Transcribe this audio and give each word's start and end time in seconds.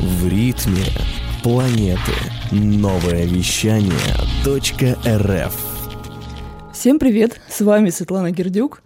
В 0.00 0.26
ритме 0.28 0.84
планеты. 1.42 2.12
Новое 2.50 3.26
вещание 3.26 3.92
.рф 4.46 5.54
Всем 6.72 6.98
привет, 6.98 7.38
с 7.50 7.60
вами 7.60 7.90
Светлана 7.90 8.30
Гердюк 8.30 8.82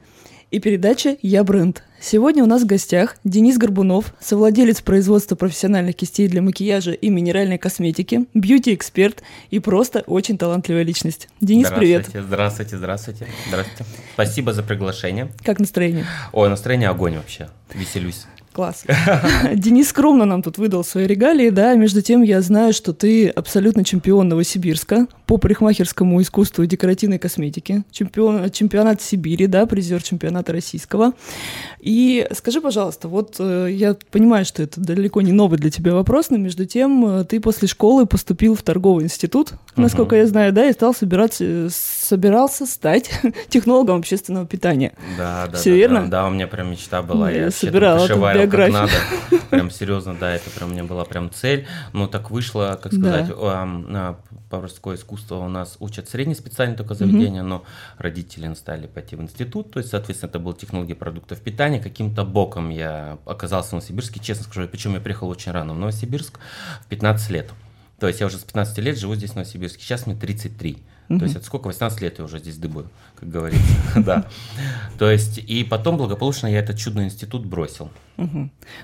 и 0.50 0.58
передача 0.58 1.16
«Я 1.22 1.44
бренд». 1.44 1.84
Сегодня 2.00 2.42
у 2.42 2.48
нас 2.48 2.62
в 2.62 2.66
гостях 2.66 3.16
Денис 3.22 3.58
Горбунов, 3.58 4.12
совладелец 4.18 4.80
производства 4.80 5.36
профессиональных 5.36 5.94
кистей 5.94 6.26
для 6.26 6.42
макияжа 6.42 6.90
и 6.90 7.08
минеральной 7.10 7.58
косметики, 7.58 8.26
бьюти-эксперт 8.34 9.22
и 9.50 9.60
просто 9.60 10.00
очень 10.08 10.36
талантливая 10.36 10.82
личность. 10.82 11.28
Денис, 11.40 11.68
привет. 11.70 12.08
Здравствуйте, 12.12 12.76
здравствуйте, 12.76 13.28
здравствуйте. 13.46 13.84
Спасибо 14.14 14.52
за 14.52 14.64
приглашение. 14.64 15.30
Как 15.44 15.60
настроение? 15.60 16.06
Ой, 16.32 16.48
настроение 16.48 16.88
огонь 16.88 17.18
вообще. 17.18 17.50
Веселюсь. 17.72 18.26
Класс. 18.54 18.84
Денис 19.54 19.88
скромно 19.88 20.26
нам 20.26 20.40
тут 20.40 20.58
выдал 20.58 20.84
свои 20.84 21.08
регалии, 21.08 21.50
да, 21.50 21.74
между 21.74 22.02
тем 22.02 22.22
я 22.22 22.40
знаю, 22.40 22.72
что 22.72 22.92
ты 22.92 23.28
абсолютно 23.28 23.84
чемпион 23.84 24.28
Новосибирска 24.28 25.08
по 25.26 25.38
парикмахерскому 25.38 26.22
искусству 26.22 26.62
и 26.62 26.68
декоративной 26.68 27.18
косметике, 27.18 27.82
чемпион, 27.90 28.48
чемпионат 28.52 29.02
Сибири, 29.02 29.48
да, 29.48 29.66
призер 29.66 30.00
чемпионата 30.04 30.52
российского. 30.52 31.14
И 31.80 32.28
скажи, 32.32 32.60
пожалуйста, 32.60 33.08
вот 33.08 33.36
э, 33.40 33.70
я 33.72 33.96
понимаю, 34.12 34.44
что 34.44 34.62
это 34.62 34.80
далеко 34.80 35.20
не 35.20 35.32
новый 35.32 35.58
для 35.58 35.70
тебя 35.70 35.92
вопрос, 35.92 36.30
но 36.30 36.36
между 36.36 36.64
тем 36.64 37.04
э, 37.06 37.24
ты 37.24 37.40
после 37.40 37.66
школы 37.66 38.06
поступил 38.06 38.54
в 38.54 38.62
торговый 38.62 39.04
институт, 39.04 39.54
насколько 39.74 40.14
я 40.14 40.28
знаю, 40.28 40.52
да, 40.52 40.68
и 40.68 40.72
стал 40.72 40.94
собираться, 40.94 41.68
собирался 41.70 42.66
стать 42.66 43.10
технологом 43.48 43.98
общественного 43.98 44.46
питания. 44.46 44.92
Да, 45.18 45.48
да, 45.50 45.58
Все 45.58 45.70
да, 45.70 45.76
верно? 45.76 46.00
Да, 46.02 46.06
да, 46.06 46.26
у 46.28 46.30
меня 46.30 46.46
прям 46.46 46.70
мечта 46.70 47.02
была. 47.02 47.32
Я 47.32 47.42
там 47.42 47.52
собирала 47.52 48.06
тут 48.06 48.18
пошиварил 48.46 48.72
как 48.72 48.90
биографию. 48.90 49.30
надо. 49.30 49.46
Прям 49.50 49.70
серьезно, 49.70 50.14
да, 50.14 50.34
это 50.34 50.50
прям 50.50 50.70
у 50.70 50.72
меня 50.72 50.84
была 50.84 51.04
прям 51.04 51.30
цель. 51.30 51.66
Но 51.92 52.06
так 52.08 52.30
вышло, 52.30 52.78
как 52.82 52.92
сказать, 52.92 53.30
ам, 53.30 53.86
а, 53.88 54.20
поварское 54.50 54.96
искусство 54.96 55.36
у 55.36 55.48
нас 55.48 55.76
учат 55.80 56.08
среднее 56.08 56.34
специальное 56.34 56.76
только 56.76 56.94
заведение, 56.94 57.42
но 57.42 57.64
родители 57.98 58.46
настали 58.46 58.86
пойти 58.86 59.16
в 59.16 59.22
институт, 59.22 59.70
то 59.70 59.78
есть, 59.78 59.90
соответственно, 59.90 60.30
это 60.30 60.38
был 60.38 60.52
технология 60.54 60.94
продуктов 60.94 61.40
питания. 61.40 61.80
Каким-то 61.80 62.24
боком 62.24 62.70
я 62.70 63.18
оказался 63.26 63.70
в 63.70 63.72
Новосибирске, 63.74 64.20
честно 64.20 64.44
скажу, 64.44 64.68
причем 64.68 64.94
я 64.94 65.00
приехал 65.00 65.28
очень 65.28 65.52
рано 65.52 65.74
в 65.74 65.78
Новосибирск, 65.78 66.38
в 66.82 66.86
15 66.86 67.30
лет. 67.30 67.50
То 67.98 68.08
есть 68.08 68.20
я 68.20 68.26
уже 68.26 68.38
с 68.38 68.44
15 68.44 68.78
лет 68.78 68.98
живу 68.98 69.14
здесь, 69.14 69.30
в 69.30 69.36
Новосибирске. 69.36 69.82
Сейчас 69.82 70.06
мне 70.06 70.16
33. 70.16 70.82
То 71.08 71.24
есть 71.24 71.36
это 71.36 71.44
сколько? 71.44 71.66
18 71.66 72.00
лет 72.00 72.18
я 72.18 72.24
уже 72.24 72.38
здесь 72.38 72.56
дыбаю, 72.56 72.88
как 73.16 73.28
говорится. 73.28 73.64
Да. 73.96 74.26
То 74.98 75.10
есть 75.10 75.38
и 75.38 75.64
потом 75.64 75.96
благополучно 75.96 76.46
я 76.46 76.58
этот 76.60 76.78
чудный 76.78 77.04
институт 77.04 77.44
бросил. 77.44 77.90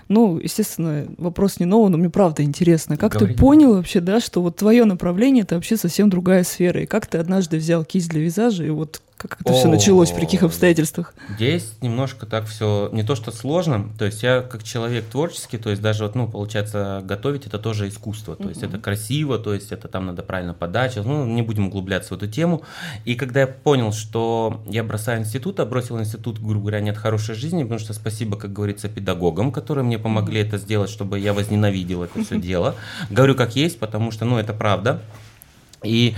Ну, 0.09 0.39
естественно, 0.39 1.07
вопрос 1.19 1.61
не 1.61 1.67
новый, 1.67 1.91
но 1.91 1.99
мне 1.99 2.11
правда 2.11 2.43
интересно. 2.43 2.97
Как 2.97 3.13
Говори. 3.13 3.35
ты 3.35 3.39
понял 3.39 3.75
вообще, 3.75 4.01
да, 4.01 4.21
что 4.21 4.43
вот 4.43 4.57
твое 4.57 4.85
направление 4.85 5.43
это 5.43 5.55
вообще 5.55 5.77
совсем 5.77 6.11
другая 6.11 6.45
сфера? 6.45 6.83
И 6.83 6.87
как 6.87 7.07
ты 7.07 7.19
однажды 7.19 7.57
взял 7.59 7.85
кисть 7.85 8.09
для 8.09 8.21
визажа, 8.21 8.65
и 8.65 8.71
вот 8.71 9.01
как 9.29 9.43
это 9.43 9.53
все 9.53 9.69
О, 9.69 9.71
началось, 9.71 10.11
при 10.11 10.21
каких 10.21 10.43
обстоятельствах? 10.43 11.15
Здесь 11.37 11.73
немножко 11.81 12.27
так 12.27 12.47
все 12.47 12.89
не 12.93 13.03
то 13.03 13.15
что 13.15 13.31
сложно, 13.33 13.89
то 13.99 14.05
есть 14.05 14.23
я 14.23 14.41
как 14.41 14.63
человек 14.63 15.05
творческий, 15.07 15.59
то 15.59 15.71
есть 15.71 15.83
даже 15.83 16.05
вот, 16.05 16.15
ну, 16.15 16.29
получается, 16.29 17.03
готовить 17.05 17.47
это 17.47 17.59
тоже 17.59 17.89
искусство, 17.89 18.37
то 18.37 18.49
есть 18.49 18.63
это 18.63 18.79
красиво, 18.79 19.39
то 19.39 19.53
есть 19.55 19.73
это 19.73 19.89
там 19.89 20.07
надо 20.07 20.23
правильно 20.23 20.55
подача, 20.55 21.03
ну, 21.03 21.27
не 21.27 21.43
будем 21.43 21.69
углубляться 21.69 22.15
в 22.15 22.17
эту 22.17 22.29
тему. 22.29 22.63
И 23.05 23.15
когда 23.15 23.41
я 23.41 23.47
понял, 23.47 23.93
что 23.93 24.63
я 24.67 24.83
бросаю 24.85 25.21
институт, 25.21 25.61
а 25.61 25.67
бросил 25.67 25.99
институт, 26.01 26.41
грубо 26.41 26.61
говоря, 26.61 26.81
не 26.81 26.91
от 26.91 26.97
хорошей 26.97 27.35
жизни, 27.35 27.63
потому 27.63 27.81
что 27.81 27.93
спасибо, 27.93 28.37
как 28.37 28.53
говорится, 28.53 28.89
педагогам, 28.89 29.53
которые 29.53 29.85
мне 29.85 29.99
помогли 29.99 30.41
это 30.41 30.59
сделать, 30.59 30.91
чтобы 30.91 31.19
я 31.19 31.33
возненавидел 31.35 32.03
это 32.03 32.25
все 32.25 32.41
дело. 32.41 32.75
Говорю 33.11 33.35
как 33.35 33.57
есть, 33.57 33.79
потому 33.79 34.11
что, 34.11 34.25
ну, 34.25 34.39
это 34.39 34.53
правда. 34.53 35.03
И 35.83 36.15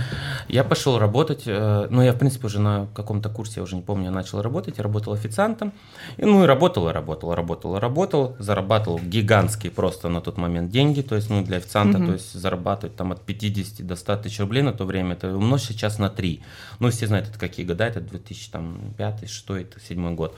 я 0.49 0.63
пошел 0.65 0.99
работать, 0.99 1.43
э, 1.45 1.87
ну, 1.89 2.01
я, 2.01 2.11
в 2.11 2.17
принципе, 2.17 2.47
уже 2.47 2.59
на 2.59 2.87
каком-то 2.93 3.29
курсе, 3.29 3.53
я 3.57 3.63
уже 3.63 3.75
не 3.75 3.81
помню, 3.81 4.05
я 4.05 4.11
начал 4.11 4.41
работать, 4.41 4.77
я 4.77 4.83
работал 4.83 5.13
официантом, 5.13 5.71
и, 6.17 6.25
ну, 6.25 6.43
и 6.43 6.47
работал, 6.47 6.89
и 6.89 6.91
работал, 6.91 7.33
работал, 7.33 7.77
и 7.77 7.79
работал, 7.79 8.35
зарабатывал 8.39 8.99
гигантские 8.99 9.71
просто 9.71 10.09
на 10.09 10.19
тот 10.19 10.37
момент 10.37 10.69
деньги, 10.69 11.01
то 11.01 11.15
есть, 11.15 11.29
ну, 11.29 11.43
для 11.43 11.57
официанта, 11.57 11.97
Мгм. 11.97 12.07
то 12.07 12.13
есть, 12.13 12.33
зарабатывать 12.33 12.97
там 12.97 13.13
от 13.13 13.21
50 13.21 13.81
до 13.87 13.95
100 13.95 14.17
тысяч 14.17 14.39
рублей 14.41 14.63
на 14.63 14.73
то 14.73 14.83
время, 14.85 15.13
это 15.13 15.33
умножь 15.33 15.63
сейчас 15.63 15.97
на 15.97 16.09
3. 16.09 16.41
Ну, 16.79 16.89
все 16.89 17.07
знают, 17.07 17.29
это 17.29 17.39
какие 17.39 17.65
года, 17.65 17.85
это 17.85 18.01
2005, 18.01 19.15
2006, 19.19 19.61
это 19.61 19.79
2007 19.79 20.15
год. 20.15 20.35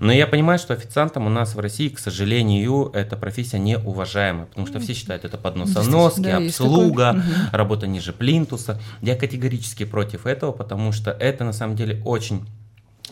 Но 0.00 0.12
я 0.12 0.26
понимаю, 0.26 0.58
что 0.58 0.74
официантом 0.74 1.26
у 1.26 1.30
нас 1.30 1.54
в 1.54 1.60
России, 1.60 1.88
к 1.88 1.98
сожалению, 1.98 2.90
эта 2.92 3.16
профессия 3.16 3.58
неуважаемая, 3.58 4.46
потому 4.46 4.66
что 4.66 4.80
все 4.80 4.92
считают 4.92 5.24
это 5.24 5.38
подносоноски, 5.38 6.20
Да, 6.20 6.36
обслуга. 6.38 7.12
Мгм. 7.14 7.22
работа 7.52 7.86
ниже 7.86 8.12
плинтуса. 8.12 8.65
Я 9.02 9.16
категорически 9.16 9.84
против 9.84 10.26
этого, 10.26 10.52
потому 10.52 10.92
что 10.92 11.10
это 11.10 11.44
на 11.44 11.52
самом 11.52 11.76
деле 11.76 12.02
очень 12.04 12.46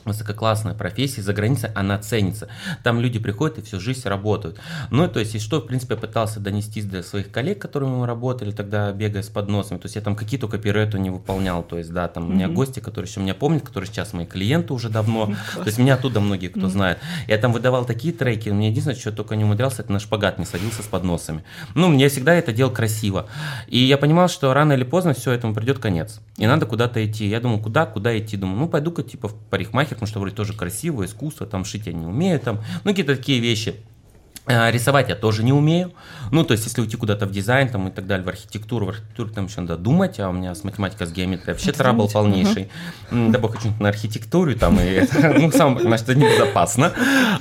высококлассная 0.04 0.75
профессия, 0.75 1.22
за 1.22 1.32
границей 1.32 1.70
она 1.75 1.98
ценится. 1.98 2.48
Там 2.82 3.00
люди 3.00 3.19
приходят 3.19 3.59
и 3.59 3.62
всю 3.62 3.81
жизнь 3.81 4.06
работают. 4.09 4.59
Ну, 4.91 5.09
то 5.09 5.20
есть, 5.20 5.34
и 5.34 5.38
что, 5.38 5.60
в 5.60 5.66
принципе, 5.66 5.94
я 5.94 6.00
пытался 6.00 6.41
донести 6.41 6.82
для 6.82 7.03
своих 7.03 7.31
коллег, 7.31 7.60
которыми 7.60 7.91
мы 7.91 8.06
работали, 8.06 8.50
тогда 8.50 8.92
бегая 8.92 9.22
с 9.22 9.28
подносами. 9.28 9.78
То 9.78 9.87
есть, 9.87 9.97
я 9.97 10.03
там 10.03 10.16
какие 10.16 10.38
только 10.38 10.59
пируэты 10.59 10.98
не 10.98 11.10
выполнял. 11.10 11.62
То 11.62 11.78
есть, 11.78 11.92
да, 11.92 12.09
там 12.09 12.28
у 12.28 12.32
меня 12.32 12.48
гости, 12.48 12.81
которые 12.81 13.09
еще 13.09 13.20
меня 13.20 13.34
помнят, 13.34 13.62
которые 13.62 13.88
сейчас 13.88 14.12
мои 14.12 14.26
клиенты 14.26 14.72
уже 14.72 14.88
давно. 14.88 15.26
То 15.54 15.65
есть, 15.65 15.78
меня 15.78 15.94
оттуда 15.94 16.21
многие 16.21 16.48
кто 16.48 16.69
знает. 16.69 16.98
Я 17.28 17.38
там 17.38 17.53
выдавал 17.53 17.84
такие 17.84 18.12
треки, 18.12 18.48
мне 18.48 18.69
единственное, 18.69 18.98
что 18.98 19.10
я 19.10 19.16
только 19.16 19.36
не 19.36 19.44
умудрялся, 19.44 19.82
это 19.82 19.92
на 19.92 19.98
шпагат 19.98 20.38
не 20.38 20.44
садился 20.44 20.82
с 20.82 20.86
подносами. 20.86 21.44
Ну, 21.75 21.88
мне 21.88 22.09
всегда 22.09 22.34
это 22.34 22.53
делал 22.53 22.72
красиво. 22.72 23.26
И 23.69 23.78
я 23.78 23.98
понимал, 23.98 24.28
что 24.28 24.53
рано 24.54 24.72
или 24.72 24.84
поздно 24.84 25.15
все 25.15 25.32
этому 25.32 25.54
придет 25.54 25.78
конец. 25.78 26.21
И 26.36 26.47
надо 26.47 26.66
куда-то 26.66 27.04
идти. 27.04 27.26
Я 27.26 27.41
думал, 27.41 27.60
куда, 27.60 27.86
куда 27.86 28.16
идти? 28.19 28.36
Думаю, 28.36 28.59
ну, 28.59 28.69
пойду-ка 28.69 29.03
типа 29.03 29.28
в 29.28 29.34
парикмахер, 29.34 29.94
потому 29.94 30.09
что 30.09 30.21
вроде 30.21 30.34
тоже 30.34 30.53
красиво, 30.53 31.05
искусство, 31.05 31.47
там 31.47 31.65
шить 31.65 31.87
я 31.87 31.93
не 31.93 32.06
умею, 32.06 32.38
там, 32.41 32.60
ну, 32.84 32.91
какие-то 32.91 33.16
такие 33.16 33.41
вещи. 33.41 33.75
А, 34.47 34.71
Рисовать 34.71 35.09
я 35.09 35.15
тоже 35.15 35.43
не 35.43 35.55
умею. 35.55 35.93
Ну, 36.31 36.44
то 36.44 36.53
есть, 36.53 36.66
если 36.66 36.82
уйти 36.82 36.99
куда-то 36.99 37.25
в 37.25 37.31
дизайн 37.31 37.71
там, 37.71 37.88
и 37.88 37.91
так 37.91 38.06
далее, 38.06 38.27
в 38.27 38.28
архитектуру, 38.28 38.84
в 38.84 38.88
архитектуру 38.91 39.31
там 39.31 39.47
еще 39.47 39.62
надо 39.62 39.78
думать, 39.78 40.21
а 40.21 40.28
у 40.28 40.33
меня 40.33 40.54
с 40.54 40.65
математикой, 40.65 41.06
с 41.06 41.12
геометрией 41.12 41.54
вообще 41.54 41.72
трабл 41.72 42.09
полнейший. 42.10 42.69
М, 43.10 43.33
Да 43.33 43.38
бог 43.38 43.54
хочу 43.56 43.72
на 43.81 43.88
архитектуре 43.88 44.54
там, 44.54 44.78
и 44.78 45.00
ну, 45.38 45.50
сам 45.50 45.77
понимаешь, 45.77 46.03
это 46.03 46.15
небезопасно. 46.15 46.93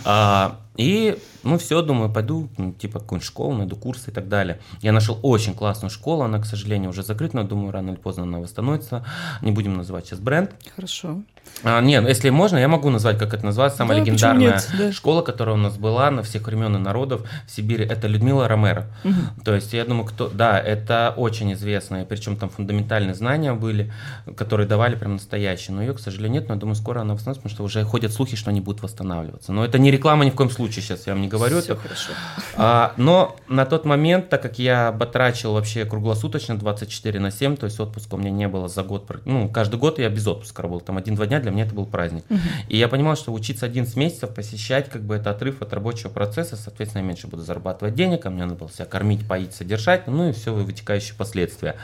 А, 0.06 0.62
И, 0.78 1.19
ну, 1.44 1.58
все, 1.58 1.81
думаю, 1.81 2.09
пойду, 2.09 2.50
ну, 2.58 2.72
типа, 2.72 3.00
какую-нибудь 3.00 3.28
школу, 3.28 3.53
найду 3.53 3.75
курсы 3.75 4.09
и 4.09 4.13
так 4.13 4.30
далее. 4.30 4.59
Я 4.81 4.94
нашел 4.94 5.19
очень 5.24 5.53
классную 5.56 5.92
школу, 5.92 6.24
она, 6.24 6.40
к 6.40 6.46
сожалению, 6.46 6.92
уже 6.92 7.03
закрыта, 7.03 7.36
но 7.36 7.44
думаю, 7.44 7.72
рано 7.72 7.90
или 7.92 7.97
поздно 7.97 8.24
она 8.24 8.40
восстановится. 8.40 9.06
Не 9.42 9.52
будем 9.52 9.74
называть 9.75 10.06
сейчас 10.08 10.19
бренд. 10.19 10.52
Хорошо. 10.74 11.22
А, 11.64 11.80
нет, 11.80 12.06
если 12.08 12.30
можно, 12.30 12.58
я 12.58 12.68
могу 12.68 12.90
назвать, 12.90 13.18
как 13.18 13.34
это 13.34 13.46
называется, 13.46 13.78
самая 13.78 14.00
Да, 14.00 14.04
легендарная 14.04 14.52
нет, 14.52 14.70
да. 14.78 14.92
школа, 14.92 15.22
которая 15.22 15.56
у 15.56 15.58
нас 15.58 15.78
была 15.78 16.12
на 16.12 16.22
всех 16.22 16.46
времен 16.46 16.76
и 16.76 16.80
народов 16.80 17.22
в 17.48 17.52
Сибири, 17.52 17.86
это 17.86 18.08
Людмила 18.08 18.48
Ромеро. 18.48 18.88
Мгм. 19.04 19.30
То 19.46 19.56
есть, 19.56 19.72
я 19.72 19.86
думаю, 19.86 20.06
кто... 20.06 20.28
Да, 20.28 20.59
это 20.59 21.14
очень 21.16 21.54
известная, 21.54 22.04
причем 22.04 22.36
там 22.36 22.50
фундаментальные 22.50 23.14
знания 23.16 23.54
были, 23.54 23.94
которые 24.36 24.68
давали 24.68 24.96
прям 24.96 25.14
настоящие. 25.14 25.74
Но 25.74 25.81
ее, 25.81 25.94
к 25.94 26.00
сожалению, 26.00 26.42
нет, 26.42 26.50
но 26.50 26.56
я 26.56 26.59
думаю, 26.59 26.76
скоро 26.76 27.00
она 27.00 27.14
восстановится, 27.14 27.42
потому 27.42 27.56
что 27.56 27.64
уже 27.64 27.84
ходят 27.86 28.12
слухи, 28.12 28.36
что 28.36 28.50
они 28.50 28.60
будут 28.60 28.84
восстанавливаться. 28.84 29.54
Но 29.54 29.64
это 29.64 29.80
не 29.80 29.90
реклама 29.90 30.25
ни 30.25 30.31
в 30.31 30.36
коем 30.36 30.50
случае, 30.50 30.84
сейчас 30.84 31.08
я 31.08 31.14
вам 31.14 31.22
не 31.22 31.30
говорю. 31.30 31.62
Всё 31.62 31.74
это. 31.74 31.81
хорошо. 31.81 32.12
А, 32.58 32.94
но 32.98 33.38
на 33.48 33.66
тот 33.66 33.86
момент, 33.86 34.30
так 34.30 34.42
как 34.42 34.60
я 34.60 34.92
батрачил 34.92 35.54
вообще 35.54 35.86
круглосуточно 35.86 36.58
24 36.58 37.20
на 37.20 37.31
7, 37.31 37.56
то 37.56 37.66
есть 37.66 37.80
отпуска 37.80 38.16
у 38.16 38.18
меня 38.18 38.31
не 38.31 38.48
было 38.48 38.68
за 38.68 38.84
год, 38.84 39.10
ну, 39.25 39.48
каждый 39.50 39.80
год 39.80 40.00
я 40.00 40.10
без 40.10 40.28
отпуска 40.28 40.62
работал, 40.62 40.88
там 40.88 40.98
один-два 40.98 41.25
дня 41.25 41.32
для 41.39 41.51
меня 41.51 41.66
это 41.66 41.73
был 41.73 41.85
праздник. 41.85 42.25
И 42.67 42.77
я 42.77 42.88
понимал, 42.88 43.16
что 43.16 43.33
учиться 43.33 43.66
11 43.66 43.95
месяцев, 43.95 44.33
посещать, 44.33 44.89
как 44.89 45.03
бы 45.03 45.16
это 45.16 45.31
отрыв 45.31 45.61
от 45.61 45.73
рабочего 45.73 46.09
процесса, 46.09 46.55
соответственно, 46.55 47.01
я 47.01 47.07
меньше 47.07 47.27
буду 47.27 47.44
зарабатывать 47.44 47.95
денег, 47.95 48.25
а 48.25 48.29
мне 48.29 48.44
надо 48.44 48.55
было 48.55 48.69
себя 48.69 48.85
кормить, 48.85 49.27
поить, 49.27 49.53
содержать, 49.53 50.07
ну 50.07 50.30
и 50.30 50.31
все 50.31 50.53
вытекающие 50.53 51.15
последствия. 51.15 51.75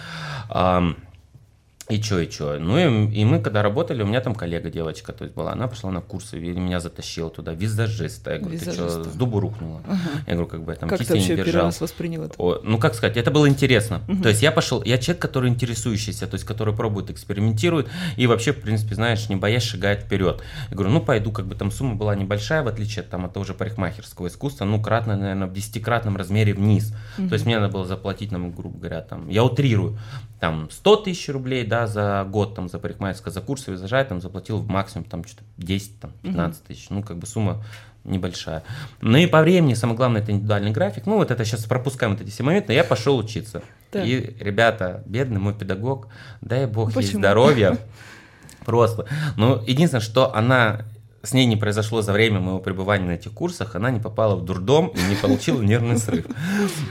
И 1.90 2.00
чё, 2.00 2.20
и 2.20 2.30
чё. 2.30 2.60
Ну 2.60 2.78
и, 2.78 3.12
и 3.16 3.26
мы 3.26 3.40
когда 3.42 3.64
работали, 3.64 4.04
у 4.04 4.06
меня 4.06 4.22
там 4.22 4.36
коллега 4.36 4.70
девочка, 4.70 5.12
то 5.12 5.24
есть 5.24 5.36
была, 5.36 5.54
она 5.54 5.68
пошла 5.68 5.90
на 5.90 6.02
курсы, 6.02 6.38
и 6.40 6.52
меня 6.52 6.80
затащила 6.80 7.32
туда, 7.32 7.54
визажиста. 7.54 8.34
Я 8.34 8.40
говорю, 8.40 8.60
ты 8.60 8.64
что, 8.72 8.84
Визажиста. 8.86 9.10
с 9.12 9.16
дубу 9.16 9.40
рухнула? 9.40 9.82
Ага. 9.88 10.00
Я 10.28 10.34
говорю, 10.34 10.48
как 10.50 10.64
бы 10.64 10.72
я 10.72 10.78
там 10.78 10.88
Как 10.88 11.00
ты 11.00 11.04
кисти 11.06 11.14
не 11.14 11.20
вообще 11.20 11.36
первый 11.36 11.46
держал. 11.48 11.66
раз 11.66 11.82
воспринял 11.82 12.24
это? 12.24 12.36
О, 12.38 12.60
ну, 12.64 12.78
как 12.78 12.94
сказать, 12.94 13.18
это 13.18 13.32
было 13.32 13.50
интересно. 13.50 14.02
Мгм. 14.08 14.22
То 14.22 14.30
есть 14.30 14.44
я 14.44 14.52
пошел, 14.52 14.84
я 14.84 15.00
человек, 15.00 15.20
который 15.22 15.50
интересующийся, 15.50 16.28
то 16.28 16.36
есть 16.36 16.46
который 16.46 16.76
пробует, 16.76 17.10
экспериментирует 17.10 17.88
и 18.18 18.28
вообще, 18.28 18.54
в 18.54 18.62
принципе, 18.62 18.94
знаешь, 18.94 19.28
не 19.28 19.36
боясь, 19.36 19.64
шагает 19.64 20.02
вперед. 20.02 20.44
Я 20.70 20.76
говорю, 20.76 20.94
ну, 20.94 21.02
пойду, 21.02 21.32
как 21.32 21.48
бы 21.48 21.56
там 21.56 21.72
сумма 21.72 21.96
была 21.96 22.14
небольшая, 22.16 22.62
в 22.62 22.68
отличие 22.68 23.02
от, 23.02 23.10
там, 23.10 23.26
от 23.26 23.34
того 23.34 23.46
же 23.46 23.56
парикмахерского 23.56 24.28
искусства, 24.28 24.66
ну, 24.66 24.80
кратно, 24.80 25.18
наверное, 25.18 25.48
в 25.48 25.54
десятикратном 25.54 26.18
размере 26.18 26.54
вниз. 26.54 26.94
То 27.18 27.34
есть 27.34 27.48
мне 27.48 27.58
надо 27.60 27.74
было 27.74 27.86
заплатить, 27.86 28.32
нам, 28.32 28.52
грубо 28.52 28.78
говоря, 28.78 29.02
там, 29.02 29.28
я 29.28 29.44
утрирую, 29.44 29.98
там, 30.40 30.70
100 30.72 30.96
тысяч 30.98 31.30
рублей, 31.30 31.66
да, 31.66 31.88
за 31.88 32.26
год, 32.30 32.56
там, 32.56 32.70
за 32.70 32.80
парикмахерское, 32.80 33.34
за 33.34 33.42
курсы 33.42 33.72
визажа, 33.72 34.00
я 34.00 34.06
там 34.06 34.22
заплатил 34.22 34.60
в 34.60 34.68
максимум, 34.68 35.06
там, 35.06 35.26
что-то 35.26 35.44
10, 35.58 36.00
там, 36.00 36.12
15 36.24 36.64
тысяч. 36.64 36.90
Ну, 36.90 37.04
как 37.04 37.18
бы 37.18 37.28
сумма 37.28 37.64
небольшая. 38.06 38.64
Ну 39.02 39.18
и 39.18 39.28
по 39.28 39.42
времени, 39.42 39.74
самое 39.74 39.98
главное, 39.98 40.22
это 40.22 40.32
индивидуальный 40.32 40.72
график. 40.72 41.06
Ну 41.06 41.18
вот 41.18 41.32
это 41.32 41.44
сейчас 41.46 41.66
пропускаем 41.66 42.14
вот 42.14 42.22
эти 42.22 42.30
все 42.30 42.44
моменты, 42.44 42.74
я 42.74 42.84
пошел 42.84 43.18
учиться. 43.18 43.62
Так. 43.92 44.06
И, 44.06 44.36
ребята, 44.40 45.04
бедный 45.06 45.40
мой 45.40 45.54
педагог, 45.54 46.08
дай 46.42 46.66
бог 46.66 46.90
ей 46.90 46.96
Почему? 46.96 47.20
здоровья. 47.20 47.78
Просто. 48.66 49.08
Ну, 49.36 49.62
единственное, 49.66 50.02
что 50.02 50.36
она 50.36 50.86
с 51.21 51.33
ней 51.33 51.45
не 51.45 51.57
произошло 51.57 52.01
за 52.01 52.13
время 52.13 52.39
моего 52.39 52.60
пребывания 52.60 53.06
на 53.06 53.12
этих 53.13 53.31
курсах, 53.33 53.75
она 53.75 53.92
не 53.92 54.00
попала 54.00 54.36
в 54.36 54.45
дурдом 54.45 54.88
и 54.88 55.01
не 55.10 55.16
получила 55.16 55.62
нервный 55.62 55.98
срыв. 55.98 56.25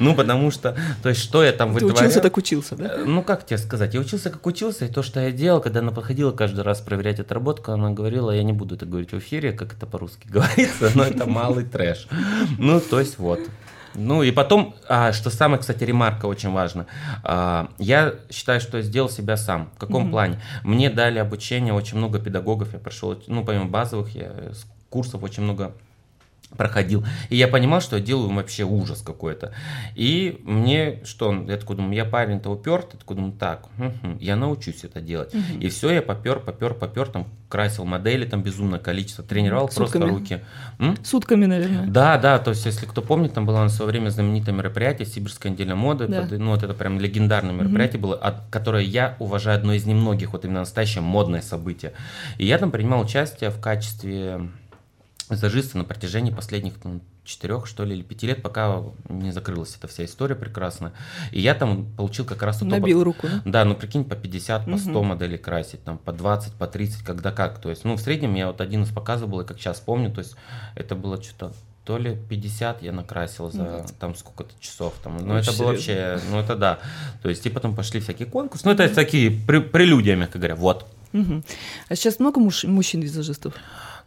Ну, 0.01 0.15
потому 0.15 0.51
что, 0.51 0.77
то 1.03 1.09
есть, 1.09 1.21
что 1.23 1.43
я 1.43 1.53
там 1.53 1.69
Ты 1.69 1.75
вытворял? 1.85 1.97
учился, 1.99 2.21
так 2.21 2.37
учился, 2.37 2.77
да? 2.77 2.95
Э, 2.95 3.05
Ну, 3.07 3.23
как 3.23 3.47
тебе 3.47 3.59
сказать, 3.59 3.95
я 3.95 4.01
учился, 4.01 4.31
как 4.31 4.45
учился, 4.47 4.85
и 4.85 4.89
то, 4.89 5.03
что 5.03 5.21
я 5.21 5.31
делал, 5.33 5.61
когда 5.61 5.81
она 5.81 5.93
подходила 5.93 6.33
каждый 6.33 6.61
раз 6.61 6.81
проверять 6.81 7.21
отработку, 7.21 7.73
она 7.73 7.91
говорила, 7.91 8.31
я 8.31 8.43
не 8.43 8.53
буду 8.53 8.75
это 8.75 8.87
говорить 8.87 9.13
в 9.13 9.19
эфире, 9.19 9.53
как 9.53 9.73
это 9.75 9.87
по-русски 9.87 10.27
говорится, 10.31 10.91
но 10.95 11.05
это 11.05 11.27
малый 11.27 11.65
трэш. 11.65 12.07
Ну, 12.59 12.81
то 12.81 13.01
есть, 13.01 13.19
вот. 13.19 13.41
Ну 13.99 14.23
и 14.23 14.31
потом, 14.31 14.75
а, 14.89 15.13
что 15.13 15.29
самое, 15.31 15.59
кстати, 15.61 15.83
ремарка 15.85 16.27
очень 16.27 16.51
важна. 16.53 16.87
А, 17.25 17.69
я 17.79 18.15
считаю, 18.31 18.61
что 18.61 18.77
я 18.79 18.83
сделал 18.83 19.11
себя 19.11 19.37
сам. 19.37 19.71
В 19.75 19.79
каком 19.79 20.03
Мгм. 20.03 20.11
плане? 20.13 20.41
Мне 20.63 20.89
дали 20.89 21.19
обучение 21.19 21.75
очень 21.75 21.99
много 21.99 22.19
педагогов. 22.21 22.73
Я 22.73 22.79
прошел, 22.79 23.21
ну, 23.27 23.45
помимо 23.45 23.67
базовых, 23.67 24.15
я 24.15 24.33
курсов 24.89 25.23
очень 25.23 25.43
много 25.43 25.73
проходил. 26.57 27.05
И 27.29 27.37
я 27.37 27.49
понимал, 27.49 27.81
что 27.81 27.97
я 27.97 28.03
делаю 28.03 28.31
вообще 28.35 28.65
ужас 28.65 29.03
какой-то. 29.03 29.53
И 29.95 30.41
мне, 30.45 31.01
что, 31.05 31.33
я 31.49 31.57
такой 31.57 31.77
думаю, 31.77 31.95
я 31.95 32.05
парень-то 32.05 32.51
уперт, 32.51 32.89
я 32.95 32.99
такой 32.99 33.17
думаю, 33.17 33.33
так, 33.33 33.67
мгм, 33.77 34.19
я 34.19 34.37
научусь 34.37 34.85
это 34.85 35.01
делать. 35.01 35.35
Мгм. 35.35 35.61
И 35.61 35.69
все, 35.69 35.91
я 35.91 36.03
попер, 36.03 36.41
попер, 36.41 36.75
попер, 36.75 37.09
там 37.09 37.27
красил 37.49 37.85
модели, 37.85 38.27
там 38.27 38.43
безумное 38.43 38.79
количество, 38.79 39.25
тренировал 39.25 39.67
просто 39.69 39.99
Сутками. 39.99 40.11
руки. 40.11 40.41
М? 40.79 40.97
Сутками, 41.03 41.47
наверное. 41.47 41.87
Да, 41.87 42.19
да, 42.19 42.39
то 42.39 42.51
есть, 42.51 42.67
если 42.67 42.85
кто 42.87 43.01
помнит, 43.03 43.33
там 43.35 43.47
было 43.47 43.59
на 43.63 43.69
свое 43.71 43.91
время 43.91 44.11
знаменитое 44.11 44.55
мероприятие 44.55 45.07
Сибирская 45.07 45.53
неделя 45.53 45.75
моды. 45.75 46.07
Да. 46.09 46.23
под- 46.23 46.39
ну, 46.39 46.51
вот 46.51 46.63
это 46.63 46.75
прям 46.75 46.99
легендарное 47.01 47.55
мероприятие 47.55 48.01
было, 48.01 48.15
от- 48.17 48.49
которое 48.51 48.85
я 48.85 49.17
уважаю 49.19 49.57
одно 49.59 49.73
из 49.75 49.87
немногих, 49.87 50.33
вот 50.33 50.45
именно 50.45 50.61
настоящее 50.61 51.03
модное 51.03 51.41
событие. 51.41 51.93
И 52.37 52.45
я 52.47 52.59
там 52.59 52.71
принимал 52.71 53.01
участие 53.01 53.51
в 53.51 53.61
качестве 53.61 54.49
визажиста 55.31 55.79
на 55.79 55.85
протяжении 55.85 56.31
последних 56.33 56.75
там, 56.79 57.01
четырех, 57.25 57.67
что 57.67 57.85
ли, 57.85 57.95
или 57.97 58.03
пяти 58.03 58.27
лет, 58.27 58.43
пока 58.43 58.83
не 59.09 59.33
закрылась 59.33 59.77
эта 59.77 59.87
вся 59.89 60.05
история 60.05 60.35
прекрасная. 60.35 60.93
И 61.31 61.41
я 61.41 61.55
там 61.55 61.87
получил 61.97 62.25
как 62.25 62.43
раз 62.43 62.61
Набил 62.63 63.05
руку, 63.05 63.27
да? 63.29 63.43
да, 63.45 63.65
ну 63.65 63.75
прикинь, 63.75 64.05
по 64.05 64.17
50, 64.17 64.65
по 64.65 64.77
100 64.79 64.91
Мгм. 64.91 65.07
моделей 65.09 65.39
красить, 65.39 65.83
там 65.85 65.99
по 65.99 66.13
20, 66.13 66.55
по 66.55 66.67
30, 66.67 67.03
когда 67.05 67.31
как. 67.33 67.61
То 67.61 67.71
есть, 67.71 67.85
ну, 67.85 67.95
в 67.97 68.01
среднем 68.01 68.35
я 68.35 68.47
вот 68.47 68.61
один 68.61 68.83
из 68.85 68.89
показов 68.91 69.29
был, 69.29 69.41
и 69.41 69.45
как 69.45 69.59
сейчас 69.59 69.81
помню, 69.81 70.11
то 70.11 70.21
есть 70.21 70.35
это 70.75 70.95
было 70.95 71.23
что-то 71.23 71.53
то 71.85 71.97
ли 71.97 72.19
50 72.29 72.83
я 72.83 72.93
накрасил 72.93 73.51
за 73.51 73.63
Мгм. 73.63 73.87
там 73.99 74.15
сколько-то 74.15 74.51
часов. 74.61 74.93
Там. 75.03 75.17
Ну, 75.27 75.35
это 75.35 75.53
было 75.57 75.69
вообще, 75.69 76.21
ну, 76.31 76.39
это 76.39 76.55
да. 76.55 76.81
То 77.23 77.31
есть, 77.31 77.47
и 77.47 77.49
потом 77.51 77.75
пошли 77.75 78.01
всякие 78.01 78.29
конкурсы. 78.29 78.67
Ну, 78.67 78.73
это 78.73 78.95
такие 78.95 79.31
пре- 79.31 79.63
прелюдия, 79.63 80.15
мягко 80.15 80.37
говоря. 80.39 80.55
Вот. 80.55 80.87
Мгм. 81.13 81.43
А 81.89 81.95
сейчас 81.97 82.19
много 82.21 82.41
муж- 82.41 82.65
мужчин-визажистов? 82.65 83.55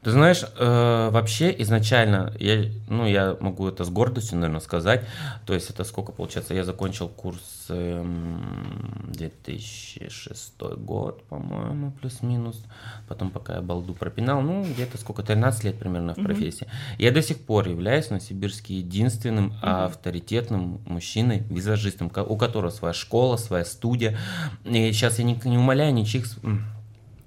Ты 0.03 0.09
знаешь, 0.09 0.42
э, 0.44 1.09
вообще 1.12 1.53
изначально, 1.62 2.33
я, 2.39 2.65
ну, 2.88 3.06
я 3.06 3.38
могу 3.39 3.68
это 3.68 3.83
с 3.83 3.89
гордостью, 3.92 4.39
наверное, 4.39 4.59
сказать. 4.59 5.06
То 5.45 5.53
есть 5.53 5.69
это 5.69 5.83
сколько 5.83 6.12
получается? 6.12 6.56
Я 6.56 6.63
закончил 6.63 7.07
курс 7.07 7.68
эм, 7.69 9.12
2006 9.13 10.59
год, 10.77 11.24
по-моему, 11.25 11.92
плюс-минус. 11.92 12.63
Потом 13.07 13.30
пока 13.30 13.56
я 13.57 13.62
балду 13.62 13.94
пропинал, 13.94 14.42
ну, 14.42 14.63
где-то 14.63 14.98
сколько, 14.98 15.21
13 15.21 15.65
лет 15.65 15.77
примерно 15.77 16.13
в 16.15 16.24
профессии. 16.24 16.68
Я 16.97 17.12
до 17.12 17.21
сих 17.21 17.39
пор 17.45 17.68
являюсь 17.68 18.07
в 18.07 18.12
Новосибирске 18.12 18.80
единственным 18.80 19.54
авторитетным 19.62 20.81
мужчиной-визажистом, 20.86 22.09
ко- 22.09 22.24
у 22.24 22.38
которого 22.38 22.71
своя 22.71 22.95
школа, 22.95 23.38
своя 23.38 23.65
студия. 23.65 24.18
И 24.65 24.92
сейчас 24.94 25.19
я 25.19 25.25
не, 25.25 25.39
не 25.45 25.59
умоляю 25.59 25.94
ничьих 25.94 26.25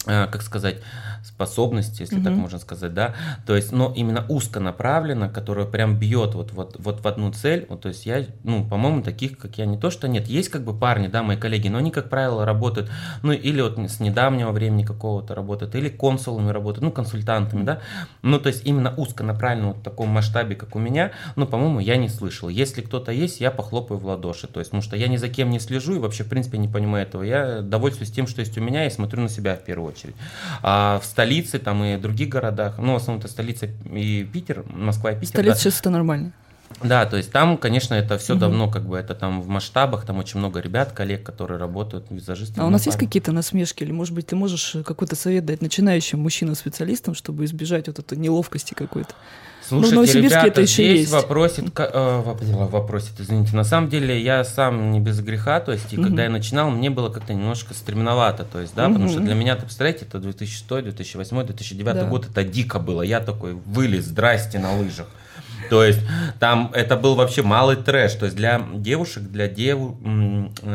э, 0.06 0.26
как 0.26 0.42
сказать, 0.42 0.82
способности, 1.24 2.02
если 2.02 2.16
так 2.16 2.32
Мгм. 2.32 2.42
можно 2.42 2.58
сказать, 2.58 2.92
да, 2.94 3.14
то 3.46 3.56
есть, 3.56 3.72
но 3.72 3.92
именно 3.96 4.24
узконаправленно, 4.28 5.28
которая 5.28 5.66
прям 5.66 5.96
бьет 5.98 6.34
вот, 6.34 6.52
вот, 6.52 6.76
вот 6.78 7.02
в 7.02 7.08
одну 7.08 7.32
цель, 7.32 7.66
вот, 7.68 7.82
то 7.82 7.88
есть 7.88 8.06
я, 8.06 8.24
ну, 8.42 8.64
по-моему, 8.64 9.02
таких, 9.02 9.38
как 9.38 9.56
я, 9.58 9.66
не 9.66 9.78
то, 9.78 9.90
что 9.90 10.06
нет, 10.06 10.28
есть 10.28 10.50
как 10.50 10.64
бы 10.64 10.76
парни, 10.76 11.08
да, 11.08 11.22
мои 11.22 11.36
коллеги, 11.36 11.68
но 11.68 11.78
они, 11.78 11.90
как 11.90 12.10
правило, 12.10 12.44
работают, 12.44 12.90
ну, 13.22 13.32
или 13.32 13.60
вот 13.60 13.78
с 13.78 14.00
недавнего 14.00 14.52
времени 14.52 14.84
какого-то 14.84 15.34
работают, 15.34 15.74
или 15.74 15.88
консулами 15.88 16.50
работают, 16.50 16.84
ну, 16.84 16.90
консультантами, 16.90 17.64
да, 17.64 17.80
ну, 18.22 18.38
то 18.38 18.48
есть 18.48 18.66
именно 18.66 18.94
узконаправленно 18.94 19.68
вот 19.68 19.78
в 19.78 19.82
таком 19.82 20.10
масштабе, 20.10 20.54
как 20.56 20.76
у 20.76 20.78
меня, 20.78 21.12
ну, 21.36 21.46
по-моему, 21.46 21.80
я 21.80 21.96
не 21.96 22.08
слышал. 22.08 22.48
Если 22.48 22.82
кто-то 22.82 23.12
есть, 23.12 23.40
я 23.40 23.50
похлопаю 23.50 23.98
в 23.98 24.06
ладоши, 24.06 24.46
то 24.46 24.60
есть, 24.60 24.70
потому 24.70 24.82
что 24.82 24.96
я 24.96 25.08
ни 25.08 25.16
за 25.16 25.28
кем 25.28 25.50
не 25.50 25.58
слежу 25.58 25.96
и 25.96 25.98
вообще, 25.98 26.24
в 26.24 26.28
принципе, 26.28 26.58
не 26.58 26.68
понимаю 26.68 27.06
этого, 27.06 27.22
я 27.22 27.62
довольствуюсь 27.62 28.12
тем, 28.12 28.26
что 28.26 28.40
есть 28.40 28.58
у 28.58 28.60
меня, 28.60 28.86
и 28.86 28.90
смотрю 28.90 29.22
на 29.22 29.28
себя 29.28 29.56
в 29.56 29.64
первую 29.64 29.90
очередь. 29.90 30.14
А 30.62 30.98
в 31.00 31.06
столице 31.14 31.60
там 31.60 31.84
и 31.84 31.96
других 31.96 32.28
городах, 32.28 32.74
ну, 32.78 32.94
в 32.94 32.96
основном 32.96 33.20
это 33.20 33.28
столица 33.28 33.66
и 33.84 34.24
Питер, 34.32 34.64
Москва 34.66 35.12
и 35.12 35.14
Питер. 35.14 35.28
Столица 35.28 35.54
да. 35.54 35.60
сейчас 35.60 35.80
это 35.80 35.90
нормально. 35.90 36.32
Да, 36.82 37.06
то 37.06 37.16
есть 37.16 37.30
там, 37.30 37.56
конечно, 37.56 37.94
это 37.94 38.18
все 38.18 38.32
Мгм. 38.34 38.40
давно, 38.40 38.70
как 38.70 38.84
бы, 38.86 38.96
это 38.98 39.14
там 39.14 39.40
в 39.40 39.48
масштабах, 39.48 40.04
там 40.04 40.18
очень 40.18 40.38
много 40.40 40.60
ребят, 40.60 40.92
коллег, 40.92 41.22
которые 41.22 41.58
работают, 41.58 42.06
визажистами. 42.10 42.62
А 42.62 42.66
у 42.66 42.70
нас 42.70 42.84
есть 42.86 42.98
какие-то 42.98 43.32
насмешки? 43.32 43.84
Или, 43.84 43.92
может 43.92 44.12
быть, 44.14 44.26
ты 44.26 44.36
можешь 44.36 44.76
какой-то 44.84 45.16
совет 45.16 45.46
дать 45.46 45.62
начинающим 45.62 46.18
мужчинам-специалистам, 46.20 47.14
чтобы 47.14 47.44
избежать 47.44 47.86
вот 47.86 47.98
этой 48.00 48.18
неловкости 48.18 48.74
какой-то? 48.74 49.14
Слушайте, 49.66 49.94
Ну, 49.96 50.04
в 50.04 50.14
ребята, 50.14 50.46
это 50.48 50.60
еще 50.60 50.74
здесь 50.84 51.00
есть. 51.00 51.12
вопросит, 51.12 51.64
э, 51.78 52.22
воп- 52.22 52.68
вопросит, 52.68 53.12
извините. 53.18 53.56
На 53.56 53.64
самом 53.64 53.88
деле 53.88 54.20
я 54.20 54.44
сам 54.44 54.90
не 54.92 55.00
без 55.00 55.20
греха, 55.20 55.60
то 55.60 55.72
есть 55.72 55.90
и 55.92 55.96
Мгм. 55.96 56.04
когда 56.08 56.24
я 56.24 56.28
начинал, 56.28 56.68
мне 56.70 56.90
было 56.90 57.08
как-то 57.08 57.32
немножко 57.32 57.72
стремновато, 57.72 58.44
то 58.44 58.60
есть, 58.60 58.74
да, 58.74 58.88
потому 58.88 59.08
что 59.08 59.20
для 59.20 59.34
меня, 59.34 59.54
ты 59.56 59.62
представляете, 59.62 60.04
это 60.04 60.18
2006, 60.18 60.82
2008, 60.82 61.44
2009 61.46 61.94
Да. 62.02 62.08
год, 62.08 62.28
это 62.30 62.44
дико 62.44 62.78
было. 62.78 63.00
Я 63.00 63.20
такой 63.20 63.54
вылез, 63.54 64.04
здрасте, 64.04 64.58
на 64.58 64.76
лыжах. 64.76 65.06
То 65.70 65.84
есть 65.84 66.00
там 66.40 66.70
это 66.74 66.96
был 66.96 67.14
вообще 67.14 67.42
малый 67.42 67.76
трэш. 67.76 68.14
То 68.14 68.26
есть 68.26 68.36
для 68.36 68.60
девушек, 68.74 69.24
для 69.24 69.48
деву, 69.48 69.98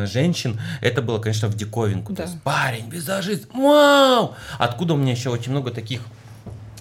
женщин 0.06 0.60
это 0.82 1.02
было, 1.02 1.20
конечно, 1.20 1.48
в 1.48 1.56
диковинку. 1.56 2.14
Да. 2.14 2.24
То 2.24 2.30
есть 2.30 2.42
парень, 2.44 2.90
визажист, 2.90 3.48
вау! 3.54 4.36
Откуда 4.58 4.94
у 4.94 4.98
меня 4.98 5.12
еще 5.12 5.30
очень 5.30 5.52
много 5.52 5.72
таких 5.72 6.02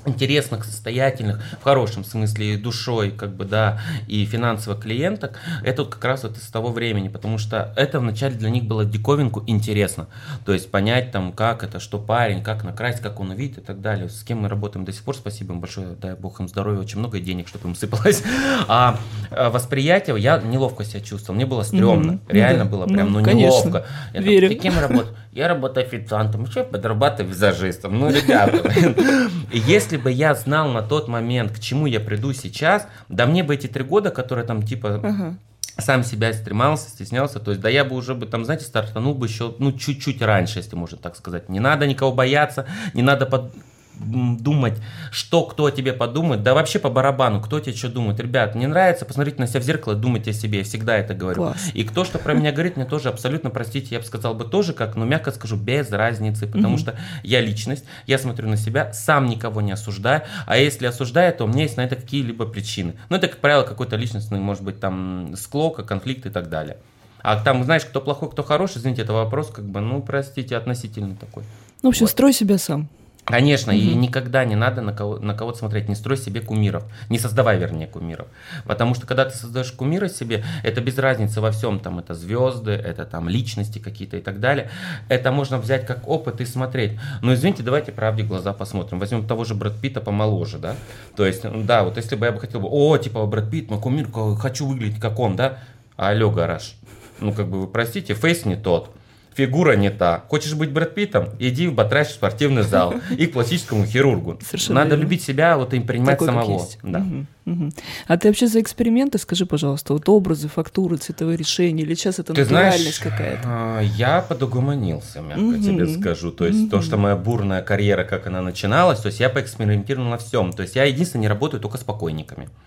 интересных, 0.09 0.65
состоятельных, 0.65 1.41
в 1.61 1.65
хорошем 1.65 2.05
смысле, 2.05 2.57
душой, 2.57 3.11
как 3.11 3.35
бы, 3.35 3.45
да, 3.45 3.81
и 4.07 4.25
финансово 4.25 4.77
клиенток, 4.77 5.39
это 5.63 5.85
вот 5.85 5.95
как 5.95 6.05
раз 6.05 6.23
вот 6.25 6.37
из 6.37 6.49
того 6.49 6.71
времени, 6.71 7.09
потому 7.09 7.39
что 7.39 7.73
это 7.77 8.01
вначале 8.01 8.35
для 8.35 8.51
них 8.51 8.65
было 8.65 8.85
диковинку 8.85 9.45
интересно, 9.47 10.09
то 10.45 10.53
есть 10.53 10.71
понять 10.71 11.13
там, 11.13 11.33
как 11.33 11.63
это, 11.63 11.81
что 11.81 11.99
парень, 11.99 12.43
как 12.43 12.65
накрасить, 12.65 13.01
как 13.01 13.21
он 13.21 13.31
увидит 13.31 13.59
и 13.59 13.61
так 13.61 13.81
далее, 13.81 14.09
с 14.09 14.23
кем 14.23 14.39
мы 14.39 14.49
работаем 14.49 14.85
до 14.85 14.93
сих 14.93 15.03
пор, 15.03 15.15
спасибо 15.15 15.55
им 15.55 15.61
большое, 15.61 15.89
дай 16.01 16.15
бог 16.15 16.41
им 16.41 16.49
здоровья, 16.49 16.81
очень 16.81 16.99
много 16.99 17.21
денег, 17.21 17.49
чтобы 17.49 17.69
им 17.69 17.75
сыпалось, 17.75 18.23
а, 18.69 18.99
а 19.31 19.51
восприятие, 19.51 20.19
я 20.19 20.39
неловко 20.39 20.85
себя 20.85 21.01
чувствовал, 21.01 21.37
мне 21.37 21.47
было 21.47 21.63
стрёмно. 21.63 22.13
Ну 22.13 22.21
реально 22.29 22.65
да. 22.65 22.71
было 22.71 22.87
Ну, 22.87 22.95
прям, 22.95 23.13
ну, 23.13 23.23
конечно. 23.23 23.69
неловко. 23.69 23.87
Я 24.13 24.21
там, 24.21 24.25
Верю. 24.25 24.49
«Ты 24.49 24.55
кем 24.55 24.79
работаешь? 24.79 25.15
Я 25.33 25.49
работаю 25.49 25.87
официантом, 25.87 26.45
еще 26.45 26.65
подрабатываю 26.65 27.33
визажистом. 27.33 27.99
Ну, 27.99 28.11
ребята, 28.11 28.73
если 29.53 29.97
бы 29.99 30.11
я 30.11 30.35
знал 30.35 30.69
на 30.71 30.83
тот 30.83 31.09
момент, 31.09 31.53
к 31.53 31.61
чему 31.61 31.87
я 31.87 32.01
приду 32.01 32.33
сейчас, 32.33 32.87
да 33.09 33.27
мне 33.27 33.43
бы 33.43 33.55
эти 33.55 33.67
три 33.67 33.85
года, 33.85 34.11
которые 34.11 34.47
там 34.47 34.63
типа 34.63 35.01
Ага. 35.03 35.37
сам 35.79 36.03
себя 36.05 36.33
стремался, 36.33 36.89
стеснялся, 36.91 37.39
то 37.41 37.51
есть 37.51 37.61
да 37.61 37.69
я 37.69 37.85
бы 37.85 37.95
уже 37.97 38.15
бы 38.15 38.27
там, 38.27 38.45
знаете, 38.45 38.65
стартанул 38.65 39.15
бы 39.15 39.27
еще, 39.27 39.55
ну, 39.59 39.73
чуть-чуть 39.73 40.23
раньше, 40.23 40.59
если 40.59 40.75
можно 40.77 40.99
так 40.99 41.17
сказать. 41.17 41.49
Не 41.49 41.61
надо 41.61 41.87
никого 41.87 42.13
бояться, 42.13 42.67
не 42.95 43.03
надо 43.03 43.27
под- 43.27 43.53
думать, 44.01 44.75
что 45.11 45.45
кто 45.45 45.67
о 45.67 45.71
тебе 45.71 45.93
подумает, 45.93 46.43
да 46.43 46.55
вообще 46.55 46.79
по 46.79 46.91
барабану, 46.91 47.41
кто 47.41 47.61
тебе 47.61 47.75
что 47.75 47.89
думает. 47.89 48.21
Ребят, 48.21 48.55
не 48.55 48.67
нравится, 48.67 49.05
посмотрите 49.05 49.39
на 49.41 49.47
себя 49.47 49.61
в 49.61 49.65
зеркало, 49.65 49.95
думайте 49.95 50.31
о 50.31 50.35
себе, 50.35 50.59
я 50.59 50.65
всегда 50.65 50.97
это 50.97 51.15
говорю. 51.15 51.37
Класс. 51.43 51.71
И 51.75 51.85
кто 51.85 52.05
что 52.05 52.19
про 52.19 52.35
меня 52.35 52.53
говорит, 52.53 52.77
мне 52.77 52.87
тоже 52.87 53.09
абсолютно, 53.09 53.51
простите, 53.51 53.89
я 53.95 54.01
бы 54.01 54.07
сказал 54.07 54.35
бы 54.35 54.45
тоже 54.45 54.73
как, 54.73 54.97
но 54.97 55.05
мягко 55.05 55.31
скажу, 55.33 55.57
без 55.57 55.91
разницы, 55.91 56.47
потому 56.47 56.75
Мгм. 56.75 56.79
что 56.79 56.95
я 57.23 57.41
личность, 57.41 57.85
я 58.07 58.19
смотрю 58.19 58.49
на 58.49 58.57
себя, 58.57 58.93
сам 58.93 59.27
никого 59.27 59.61
не 59.61 59.73
осуждаю, 59.73 60.23
а 60.47 60.57
если 60.57 60.87
осуждаю, 60.87 61.35
то 61.35 61.45
у 61.45 61.49
меня 61.49 61.63
есть 61.63 61.77
на 61.77 61.83
это 61.83 61.97
какие-либо 61.97 62.47
причины. 62.47 62.95
Ну, 63.09 63.17
это, 63.17 63.29
как 63.29 63.39
правило, 63.39 63.63
какой-то 63.65 63.97
личностный, 63.97 64.39
может 64.39 64.63
быть, 64.63 64.81
там, 64.81 65.35
склока, 65.37 65.83
конфликт 65.83 66.27
и 66.27 66.31
так 66.31 66.49
далее. 66.49 66.77
А 67.21 67.37
там, 67.43 67.65
знаешь, 67.65 67.85
кто 67.85 68.01
плохой, 68.01 68.31
кто 68.31 68.43
хороший, 68.45 68.79
извините, 68.79 69.03
это 69.03 69.13
вопрос, 69.13 69.49
как 69.51 69.65
бы, 69.65 69.81
ну, 69.81 70.01
простите, 70.01 70.57
относительно 70.57 71.17
такой. 71.17 71.43
Ну, 71.83 71.89
в 71.89 71.93
общем, 71.93 72.05
Вот. 72.07 72.11
строй 72.11 72.33
себя 72.33 72.59
сам. 72.59 72.89
Конечно, 73.29 73.75
угу. 73.75 73.81
и 73.81 73.95
никогда 73.95 74.45
не 74.47 74.57
надо 74.57 74.81
на, 74.81 74.93
кого, 74.93 75.19
на 75.19 75.35
кого-то 75.35 75.59
смотреть, 75.59 75.89
не 75.89 75.95
строй 75.95 76.17
себе 76.17 76.41
кумиров, 76.41 76.85
не 77.11 77.19
создавай, 77.19 77.59
вернее, 77.59 77.87
кумиров. 77.87 78.27
Потому 78.65 78.95
что 78.95 79.07
когда 79.07 79.27
ты 79.27 79.37
создаешь 79.37 79.71
кумира 79.73 80.09
себе, 80.09 80.45
это 80.63 80.81
без 80.81 80.97
разницы 80.97 81.43
во 81.43 81.51
всем, 81.51 81.79
там 81.79 81.99
это 81.99 82.15
звезды, 82.15 82.73
это 82.73 83.05
там 83.05 83.29
личности 83.29 83.79
какие-то 83.79 84.17
и 84.17 84.21
так 84.23 84.41
далее. 84.41 84.71
Это 85.09 85.31
можно 85.31 85.59
взять 85.59 85.87
как 85.87 86.09
опыт 86.09 86.41
и 86.41 86.47
смотреть. 86.47 86.99
Но 87.21 87.35
извините, 87.35 87.63
давайте 87.63 87.93
правде 87.93 88.23
глаза 88.23 88.55
посмотрим. 88.55 88.99
Возьмем 88.99 89.27
того 89.27 89.45
же 89.45 89.55
Брэд 89.55 89.79
Питта 89.79 90.01
помоложе, 90.01 90.59
да? 90.59 90.75
То 91.15 91.27
есть, 91.27 91.43
да, 91.67 91.85
вот 91.85 91.99
если 91.99 92.17
бы 92.17 92.25
я 92.25 92.33
бы 92.33 92.41
хотел 92.41 92.61
бы, 92.61 92.69
о, 92.71 92.97
типа 92.97 93.27
Брэд 93.27 93.51
Питт, 93.51 93.71
мой 93.71 93.81
кумир, 93.81 94.09
хочу 94.39 94.67
выглядеть 94.67 95.01
как 95.01 95.19
он, 95.19 95.37
да? 95.37 95.59
Алло, 95.97 96.31
гараж. 96.31 96.77
Ну, 97.21 97.33
как 97.33 97.49
бы 97.49 97.61
вы 97.61 97.67
простите, 97.67 98.15
фейс 98.15 98.47
не 98.47 98.57
тот 98.57 98.91
фигура 99.39 99.77
не 99.77 99.91
та. 99.91 100.25
Хочешь 100.29 100.55
быть 100.55 100.71
Брэд 100.71 100.97
Питтом? 100.97 101.29
Иди 101.39 101.69
в 101.69 101.75
батраш 101.75 102.09
спортивный 102.09 102.63
зал 102.63 102.95
и 103.17 103.27
к 103.27 103.33
пластическому 103.33 103.87
хирургу. 103.87 104.39
Совершенно 104.45 104.81
Надо 104.81 104.91
верно. 104.91 105.03
любить 105.03 105.23
себя 105.23 105.57
вот 105.57 105.73
и 105.75 105.79
принимать 105.79 106.19
Такой, 106.19 106.27
самого. 106.27 106.67
Да. 106.83 106.99
Угу. 106.99 107.27
Угу. 107.49 107.71
А 108.09 108.19
ты 108.19 108.29
вообще 108.29 108.47
за 108.47 108.61
эксперименты, 108.61 109.19
скажи, 109.19 109.47
пожалуйста, 109.47 109.95
вот 109.95 110.09
образы, 110.09 110.49
фактуры, 110.49 110.97
цветовые 110.97 111.37
решения, 111.37 111.83
или 111.83 111.95
сейчас 111.95 112.19
это 112.19 112.35
ты 112.35 112.43
натуральность 112.43 112.99
какая-то? 112.99 113.43
А, 113.45 113.81
я 113.81 114.21
подугомонился, 114.21 115.21
мягко 115.21 115.41
угу. 115.41 115.63
тебе 115.63 115.87
скажу. 115.87 116.31
То 116.31 116.47
есть 116.47 116.65
угу. 116.65 116.71
то, 116.71 116.83
что 116.83 116.97
моя 116.99 117.17
бурная 117.17 117.63
карьера, 117.63 118.05
как 118.05 118.27
она 118.27 118.43
начиналась, 118.43 119.01
то 119.01 119.07
есть 119.07 119.21
я 119.21 119.31
поэкспериментировал 119.31 120.09
на 120.09 120.19
всем. 120.19 120.53
То 120.53 120.63
есть 120.63 120.77
я 120.77 120.85
единственное 120.85 121.23
не 121.23 121.29
работаю 121.29 121.61
только 121.61 121.79
с 121.79 121.85
покойниками. 121.85 122.49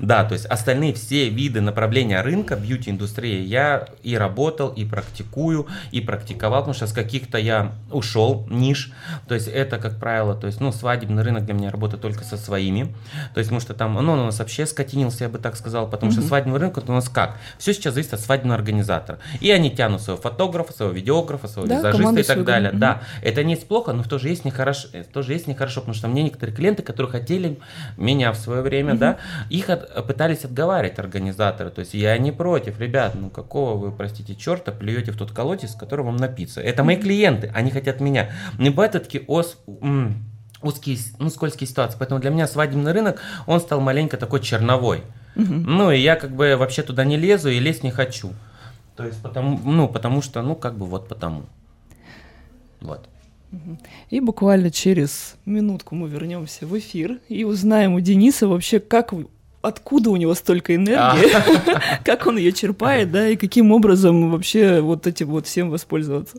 Да, 0.00 0.24
то 0.24 0.34
есть 0.34 0.46
остальные 0.46 0.94
все 0.94 1.28
виды 1.28 1.60
направления 1.60 2.20
рынка, 2.20 2.56
бьюти-индустрии, 2.56 3.42
я 3.42 3.88
и 4.02 4.16
работал, 4.16 4.68
и 4.68 4.84
практикую, 4.84 5.66
и 5.90 6.00
практиковал, 6.00 6.60
потому 6.60 6.74
что 6.74 6.86
с 6.86 6.92
каких-то 6.92 7.38
я 7.38 7.72
ушел 7.90 8.46
ниш. 8.50 8.92
То 9.26 9.34
есть 9.34 9.48
это, 9.48 9.78
как 9.78 9.98
правило, 9.98 10.34
то 10.34 10.46
есть, 10.46 10.60
ну, 10.60 10.72
свадебный 10.72 11.22
рынок 11.22 11.44
для 11.44 11.54
меня 11.54 11.70
работает 11.70 12.02
только 12.02 12.24
со 12.24 12.36
своими. 12.36 12.94
То 13.34 13.38
есть, 13.38 13.48
потому 13.48 13.60
что 13.60 13.74
там, 13.74 13.94
ну, 13.94 14.25
нас 14.26 14.38
вообще 14.38 14.66
скотинился, 14.66 15.24
я 15.24 15.30
бы 15.30 15.38
так 15.38 15.56
сказал, 15.56 15.88
потому 15.88 16.12
mm-hmm. 16.12 16.14
что 16.14 16.22
свадебный 16.22 16.58
рынок 16.58 16.78
у 16.86 16.92
нас 16.92 17.08
как? 17.08 17.36
Все 17.58 17.72
сейчас 17.72 17.94
зависит 17.94 18.14
от 18.14 18.20
свадебного 18.20 18.58
организатора. 18.58 19.18
И 19.40 19.50
они 19.50 19.70
тянут 19.70 20.02
своего 20.02 20.20
фотографа, 20.20 20.72
своего 20.72 20.94
видеографа, 20.94 21.48
своего 21.48 21.68
да, 21.68 21.78
визажиста 21.78 22.20
и 22.20 22.22
так 22.22 22.44
далее. 22.44 22.70
Mm-hmm. 22.72 22.78
Да, 22.78 23.02
это 23.22 23.42
не 23.44 23.54
есть 23.54 23.66
плохо, 23.66 23.92
но 23.92 24.02
в 24.02 24.08
то 24.08 24.18
же 24.18 24.28
есть 24.28 24.44
нехорошо, 24.44 24.88
тоже 25.12 25.32
есть 25.32 25.46
нехорошо, 25.46 25.80
потому 25.80 25.94
что 25.94 26.08
мне 26.08 26.22
некоторые 26.22 26.54
клиенты, 26.54 26.82
которые 26.82 27.10
хотели 27.10 27.58
меня 27.96 28.32
в 28.32 28.36
свое 28.36 28.62
время, 28.62 28.94
mm-hmm. 28.94 28.98
да, 28.98 29.18
их 29.50 29.70
от, 29.70 30.06
пытались 30.06 30.44
отговаривать 30.44 30.98
организаторы. 30.98 31.70
То 31.70 31.80
есть 31.80 31.94
я 31.94 32.16
не 32.18 32.32
против, 32.32 32.78
ребят, 32.80 33.14
ну 33.14 33.30
какого 33.30 33.76
вы, 33.76 33.92
простите, 33.92 34.34
черта, 34.34 34.72
плюете 34.72 35.12
в 35.12 35.16
тот 35.16 35.32
колодец, 35.32 35.72
с 35.72 35.74
которого 35.74 36.06
вам 36.06 36.16
напиться. 36.16 36.60
Это 36.60 36.84
мои 36.84 36.96
клиенты, 36.96 37.50
они 37.54 37.70
хотят 37.70 38.00
меня. 38.00 38.30
Не 38.58 38.70
бывает 38.70 38.92
такие 38.92 39.24
ос 39.26 39.58
узкие, 40.62 40.98
ну, 41.18 41.30
скользкие 41.30 41.68
ситуации. 41.68 41.96
Поэтому 41.98 42.20
для 42.20 42.30
меня 42.30 42.46
свадебный 42.46 42.92
рынок, 42.92 43.20
он 43.46 43.60
стал 43.60 43.80
маленько 43.80 44.16
такой 44.16 44.40
черновой. 44.40 45.02
Угу. 45.36 45.44
Ну, 45.54 45.90
и 45.90 45.98
я 45.98 46.16
как 46.16 46.34
бы 46.34 46.56
вообще 46.56 46.82
туда 46.82 47.04
не 47.04 47.16
лезу 47.16 47.50
и 47.50 47.58
лезть 47.58 47.82
не 47.82 47.90
хочу. 47.90 48.32
То 48.96 49.04
есть, 49.04 49.22
потому, 49.22 49.60
ну, 49.64 49.88
потому 49.88 50.22
что, 50.22 50.42
ну, 50.42 50.54
как 50.54 50.76
бы 50.76 50.86
вот 50.86 51.08
потому. 51.08 51.44
Вот. 52.80 53.08
И 54.10 54.20
буквально 54.20 54.70
через 54.70 55.36
минутку 55.44 55.94
мы 55.94 56.08
вернемся 56.08 56.66
в 56.66 56.78
эфир 56.78 57.20
и 57.28 57.44
узнаем 57.44 57.94
у 57.94 58.00
Дениса 58.00 58.48
вообще, 58.48 58.80
как 58.80 59.12
откуда 59.62 60.10
у 60.10 60.16
него 60.16 60.34
столько 60.34 60.74
энергии, 60.74 61.32
а. 61.34 62.00
как 62.04 62.26
он 62.26 62.38
ее 62.38 62.52
черпает, 62.52 63.10
да, 63.10 63.28
и 63.28 63.36
каким 63.36 63.72
образом 63.72 64.30
вообще 64.30 64.80
вот 64.80 65.06
этим 65.06 65.28
вот 65.28 65.46
всем 65.46 65.70
воспользоваться. 65.70 66.38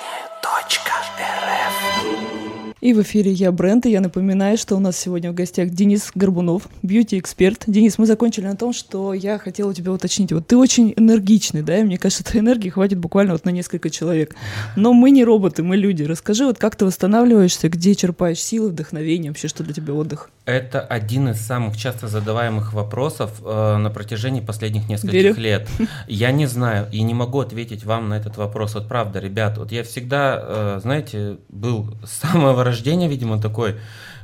И 2.81 2.93
в 2.93 3.01
эфире 3.03 3.31
я, 3.31 3.51
Брент, 3.51 3.85
и 3.85 3.91
я 3.91 4.01
напоминаю, 4.01 4.57
что 4.57 4.75
у 4.75 4.79
нас 4.79 4.97
сегодня 4.97 5.31
в 5.31 5.35
гостях 5.35 5.69
Денис 5.69 6.11
Горбунов, 6.15 6.67
бьюти-эксперт. 6.81 7.65
Денис, 7.67 7.99
мы 7.99 8.07
закончили 8.07 8.45
на 8.45 8.55
том, 8.55 8.73
что 8.73 9.13
я 9.13 9.37
хотела 9.37 9.69
у 9.69 9.73
тебя 9.73 9.91
уточнить. 9.91 10.33
Вот 10.33 10.47
ты 10.47 10.57
очень 10.57 10.91
энергичный, 10.97 11.61
да, 11.61 11.77
и 11.77 11.83
мне 11.83 11.99
кажется, 11.99 12.23
этой 12.23 12.39
энергии 12.39 12.69
хватит 12.69 12.97
буквально 12.97 13.33
вот 13.33 13.45
на 13.45 13.51
несколько 13.51 13.91
человек. 13.91 14.35
Но 14.75 14.93
мы 14.93 15.11
не 15.11 15.23
роботы, 15.23 15.61
мы 15.61 15.77
люди. 15.77 16.01
Расскажи, 16.01 16.43
вот 16.43 16.57
как 16.57 16.75
ты 16.75 16.85
восстанавливаешься, 16.85 17.69
где 17.69 17.93
черпаешь 17.93 18.39
силы, 18.39 18.69
вдохновение, 18.69 19.29
вообще 19.29 19.47
что 19.47 19.63
для 19.63 19.75
тебя 19.75 19.93
отдых? 19.93 20.31
Это 20.45 20.81
один 20.81 21.29
из 21.29 21.39
самых 21.39 21.77
часто 21.77 22.07
задаваемых 22.07 22.73
вопросов 22.73 23.41
э, 23.45 23.77
на 23.77 23.91
протяжении 23.91 24.41
последних 24.41 24.89
нескольких 24.89 25.13
Верю. 25.13 25.35
лет. 25.35 25.69
Я 26.07 26.31
не 26.31 26.47
знаю 26.47 26.87
и 26.91 27.03
не 27.03 27.13
могу 27.13 27.41
ответить 27.41 27.83
вам 27.83 28.09
на 28.09 28.15
этот 28.15 28.37
вопрос. 28.37 28.73
Вот 28.73 28.87
правда, 28.87 29.19
ребят, 29.19 29.59
вот 29.59 29.71
я 29.71 29.83
всегда, 29.83 30.39
э, 30.41 30.79
знаете, 30.81 31.37
был 31.49 31.95
с 32.03 32.11
самого 32.11 32.63
рождения, 32.63 33.07
видимо, 33.07 33.39
такой 33.39 33.75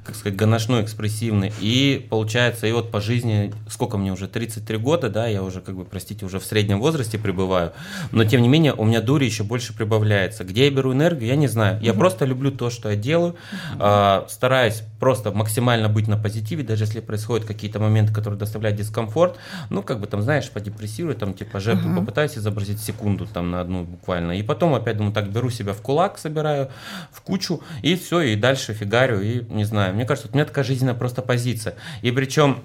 как 0.08 0.16
сказать, 0.16 0.38
гоношной, 0.38 0.84
экспрессивный. 0.84 1.52
И 1.60 2.08
получается, 2.10 2.66
и 2.66 2.72
вот 2.72 2.92
по 2.92 3.02
жизни, 3.02 3.54
сколько 3.70 3.98
мне 3.98 4.14
уже, 4.14 4.28
33 4.28 4.78
года, 4.78 5.10
да, 5.10 5.28
я 5.28 5.44
уже, 5.44 5.60
как 5.60 5.76
бы, 5.76 5.84
простите, 5.84 6.26
уже 6.26 6.40
в 6.40 6.46
среднем 6.46 6.80
возрасте 6.80 7.18
пребываю, 7.18 7.74
но 8.12 8.24
тем 8.24 8.42
не 8.42 8.48
менее 8.48 8.74
у 8.74 8.86
меня 8.86 9.02
дури 9.02 9.26
еще 9.26 9.44
больше 9.44 9.76
прибавляется. 9.76 10.46
Где 10.46 10.66
я 10.66 10.72
беру 10.72 10.94
энергию, 10.94 11.28
я 11.28 11.36
не 11.36 11.48
знаю. 11.48 11.80
Я 11.82 11.94
просто 11.94 12.24
люблю 12.26 12.52
то, 12.52 12.70
что 12.70 12.90
я 12.90 12.96
делаю, 12.96 13.36
э, 13.80 14.26
стараюсь 14.30 14.82
просто 15.00 15.32
максимально 15.32 15.90
быть 15.90 16.08
на 16.08 16.18
позитиве, 16.18 16.64
даже 16.64 16.86
если 16.86 17.02
происходят 17.02 17.46
какие-то 17.46 17.80
моменты, 17.80 18.14
которые 18.14 18.40
доставляют 18.40 18.78
дискомфорт, 18.78 19.38
ну, 19.70 19.84
как 19.84 20.00
бы 20.00 20.08
там, 20.08 20.22
знаешь, 20.22 20.50
подепрессирую, 20.50 21.16
там, 21.16 21.34
типа, 21.34 21.60
жертву 21.60 21.90
uh-huh. 21.90 22.00
попытаюсь 22.00 22.38
изобразить 22.38 22.80
секунду, 22.80 23.28
там, 23.28 23.52
на 23.52 23.62
одну 23.62 23.84
буквально, 23.84 24.32
и 24.32 24.44
потом 24.44 24.74
опять, 24.74 24.98
думаю, 24.98 25.14
так, 25.14 25.30
беру 25.30 25.50
себя 25.50 25.74
в 25.74 25.82
кулак, 25.82 26.18
собираю 26.18 26.70
в 27.12 27.22
кучу, 27.22 27.62
и 27.82 27.96
все, 27.96 28.22
и 28.22 28.36
дальше 28.36 28.74
фигарю, 28.74 29.22
и, 29.22 29.44
не 29.50 29.66
знаю, 29.66 29.96
мне 29.98 30.06
кажется, 30.06 30.30
у 30.32 30.36
меня 30.36 30.46
такая 30.46 30.64
жизненная 30.64 30.94
просто 30.94 31.22
позиция. 31.22 31.76
И 32.02 32.12
причем 32.12 32.64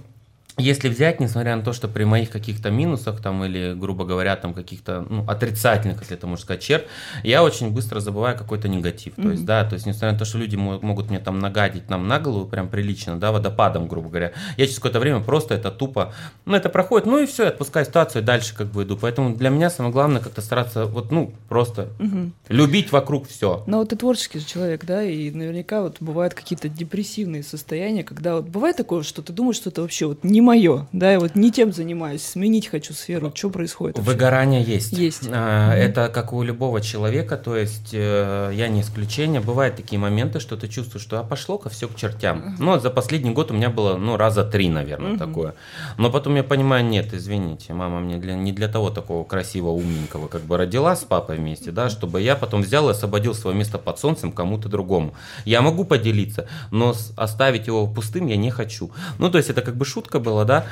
если 0.58 0.90
взять, 0.90 1.18
несмотря 1.18 1.56
на 1.56 1.62
то, 1.62 1.72
что 1.72 1.88
при 1.88 2.04
моих 2.04 2.28
каких-то 2.28 2.70
минусах 2.70 3.22
там 3.22 3.42
или, 3.42 3.72
грубо 3.72 4.04
говоря, 4.04 4.36
там 4.36 4.52
каких-то 4.52 5.06
ну, 5.08 5.24
отрицательных, 5.26 6.00
если 6.00 6.16
это 6.16 6.26
можно 6.26 6.42
сказать, 6.42 6.62
черт, 6.62 6.86
я 7.22 7.42
очень 7.42 7.70
быстро 7.70 8.00
забываю 8.00 8.36
какой-то 8.36 8.68
негатив. 8.68 9.14
Mm-hmm. 9.16 9.22
То 9.22 9.30
есть, 9.30 9.44
да, 9.46 9.64
то 9.64 9.74
есть, 9.74 9.86
несмотря 9.86 10.12
на 10.12 10.18
то, 10.18 10.26
что 10.26 10.36
люди 10.36 10.56
могут 10.56 11.08
мне 11.08 11.20
там 11.20 11.38
нагадить 11.38 11.88
нам 11.88 12.06
на 12.06 12.20
голову 12.20 12.46
прям 12.46 12.68
прилично, 12.68 13.18
да, 13.18 13.32
водопадом, 13.32 13.88
грубо 13.88 14.10
говоря, 14.10 14.32
я 14.58 14.66
через 14.66 14.76
какое-то 14.76 15.00
время 15.00 15.20
просто 15.20 15.54
это 15.54 15.70
тупо, 15.70 16.12
ну, 16.44 16.54
это 16.54 16.68
проходит, 16.68 17.06
ну 17.06 17.18
и 17.18 17.26
все, 17.26 17.46
отпускаю 17.46 17.86
ситуацию 17.86 18.22
и 18.22 18.24
дальше 18.24 18.54
как 18.54 18.66
бы 18.66 18.82
иду. 18.82 18.98
Поэтому 19.00 19.34
для 19.34 19.48
меня 19.48 19.70
самое 19.70 19.92
главное 19.92 20.20
как-то 20.20 20.42
стараться 20.42 20.84
вот, 20.84 21.10
ну, 21.10 21.32
просто 21.48 21.88
mm-hmm. 21.98 22.30
любить 22.50 22.92
вокруг 22.92 23.26
все. 23.26 23.64
Но 23.66 23.78
вот 23.78 23.88
ты 23.88 23.96
творческий 23.96 24.40
же 24.40 24.44
человек, 24.44 24.84
да, 24.84 25.02
и 25.02 25.30
наверняка 25.30 25.80
вот 25.80 25.96
бывают 26.00 26.34
какие-то 26.34 26.68
депрессивные 26.68 27.42
состояния, 27.42 28.04
когда 28.04 28.36
вот 28.36 28.48
бывает 28.48 28.76
такое, 28.76 29.02
что 29.02 29.22
ты 29.22 29.32
думаешь, 29.32 29.56
что 29.56 29.70
это 29.70 29.80
вообще 29.80 30.04
вот 30.06 30.24
не 30.24 30.41
мое, 30.42 30.86
да, 30.92 31.12
я 31.12 31.20
вот 31.20 31.34
не 31.34 31.50
тем 31.50 31.72
занимаюсь, 31.72 32.22
сменить 32.24 32.68
хочу 32.68 32.92
сферу, 32.92 33.32
что 33.34 33.50
происходит? 33.50 33.96
Вообще? 33.96 34.12
Выгорание 34.12 34.62
есть. 34.62 34.92
Есть. 34.92 35.28
А, 35.30 35.74
mm-hmm. 35.74 35.78
Это 35.78 36.08
как 36.08 36.32
у 36.32 36.42
любого 36.42 36.80
человека, 36.80 37.36
то 37.36 37.56
есть 37.56 37.90
э, 37.92 38.50
я 38.54 38.68
не 38.68 38.82
исключение. 38.82 39.40
Бывают 39.40 39.76
такие 39.76 39.98
моменты, 39.98 40.40
что 40.40 40.56
ты 40.56 40.68
чувствуешь, 40.68 41.02
что 41.02 41.18
а 41.20 41.24
пошло-ка 41.24 41.70
все 41.70 41.88
к 41.88 41.94
чертям. 41.94 42.38
Mm-hmm. 42.38 42.54
Ну, 42.58 42.80
за 42.80 42.90
последний 42.90 43.30
год 43.30 43.50
у 43.50 43.54
меня 43.54 43.70
было, 43.70 43.96
ну, 43.96 44.16
раза 44.16 44.44
три, 44.44 44.68
наверное, 44.68 45.12
mm-hmm. 45.12 45.18
такое. 45.18 45.54
Но 45.96 46.10
потом 46.10 46.36
я 46.36 46.44
понимаю, 46.44 46.84
нет, 46.84 47.14
извините, 47.14 47.72
мама 47.72 48.00
мне 48.00 48.18
для, 48.18 48.34
не 48.34 48.52
для 48.52 48.68
того 48.68 48.90
такого 48.90 49.24
красивого, 49.24 49.72
умненького, 49.72 50.28
как 50.28 50.42
бы 50.42 50.56
родила 50.56 50.96
с 50.96 51.04
папой 51.04 51.36
вместе, 51.36 51.70
да, 51.70 51.88
чтобы 51.88 52.20
я 52.20 52.36
потом 52.36 52.62
взял 52.62 52.88
и 52.88 52.92
освободил 52.92 53.34
свое 53.34 53.56
место 53.56 53.78
под 53.78 53.98
солнцем 53.98 54.32
кому-то 54.32 54.68
другому. 54.68 55.14
Я 55.44 55.62
могу 55.62 55.84
поделиться, 55.84 56.48
но 56.70 56.94
оставить 57.16 57.66
его 57.66 57.86
пустым 57.86 58.26
я 58.26 58.36
не 58.36 58.50
хочу. 58.50 58.90
Ну, 59.18 59.30
то 59.30 59.38
есть 59.38 59.50
это 59.50 59.62
как 59.62 59.76
бы 59.76 59.84
шутка 59.84 60.18
была, 60.18 60.31
было, 60.32 60.44
да. 60.44 60.64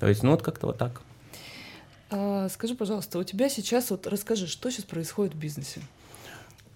То 0.00 0.06
есть, 0.06 0.22
ну 0.22 0.30
вот 0.30 0.42
как-то 0.42 0.68
вот 0.68 0.78
так. 0.78 1.00
А, 2.10 2.48
скажи, 2.48 2.74
пожалуйста, 2.74 3.18
у 3.18 3.24
тебя 3.24 3.48
сейчас, 3.48 3.90
вот 3.90 4.06
расскажи, 4.06 4.46
что 4.46 4.70
сейчас 4.70 4.84
происходит 4.84 5.34
в 5.34 5.38
бизнесе? 5.38 5.80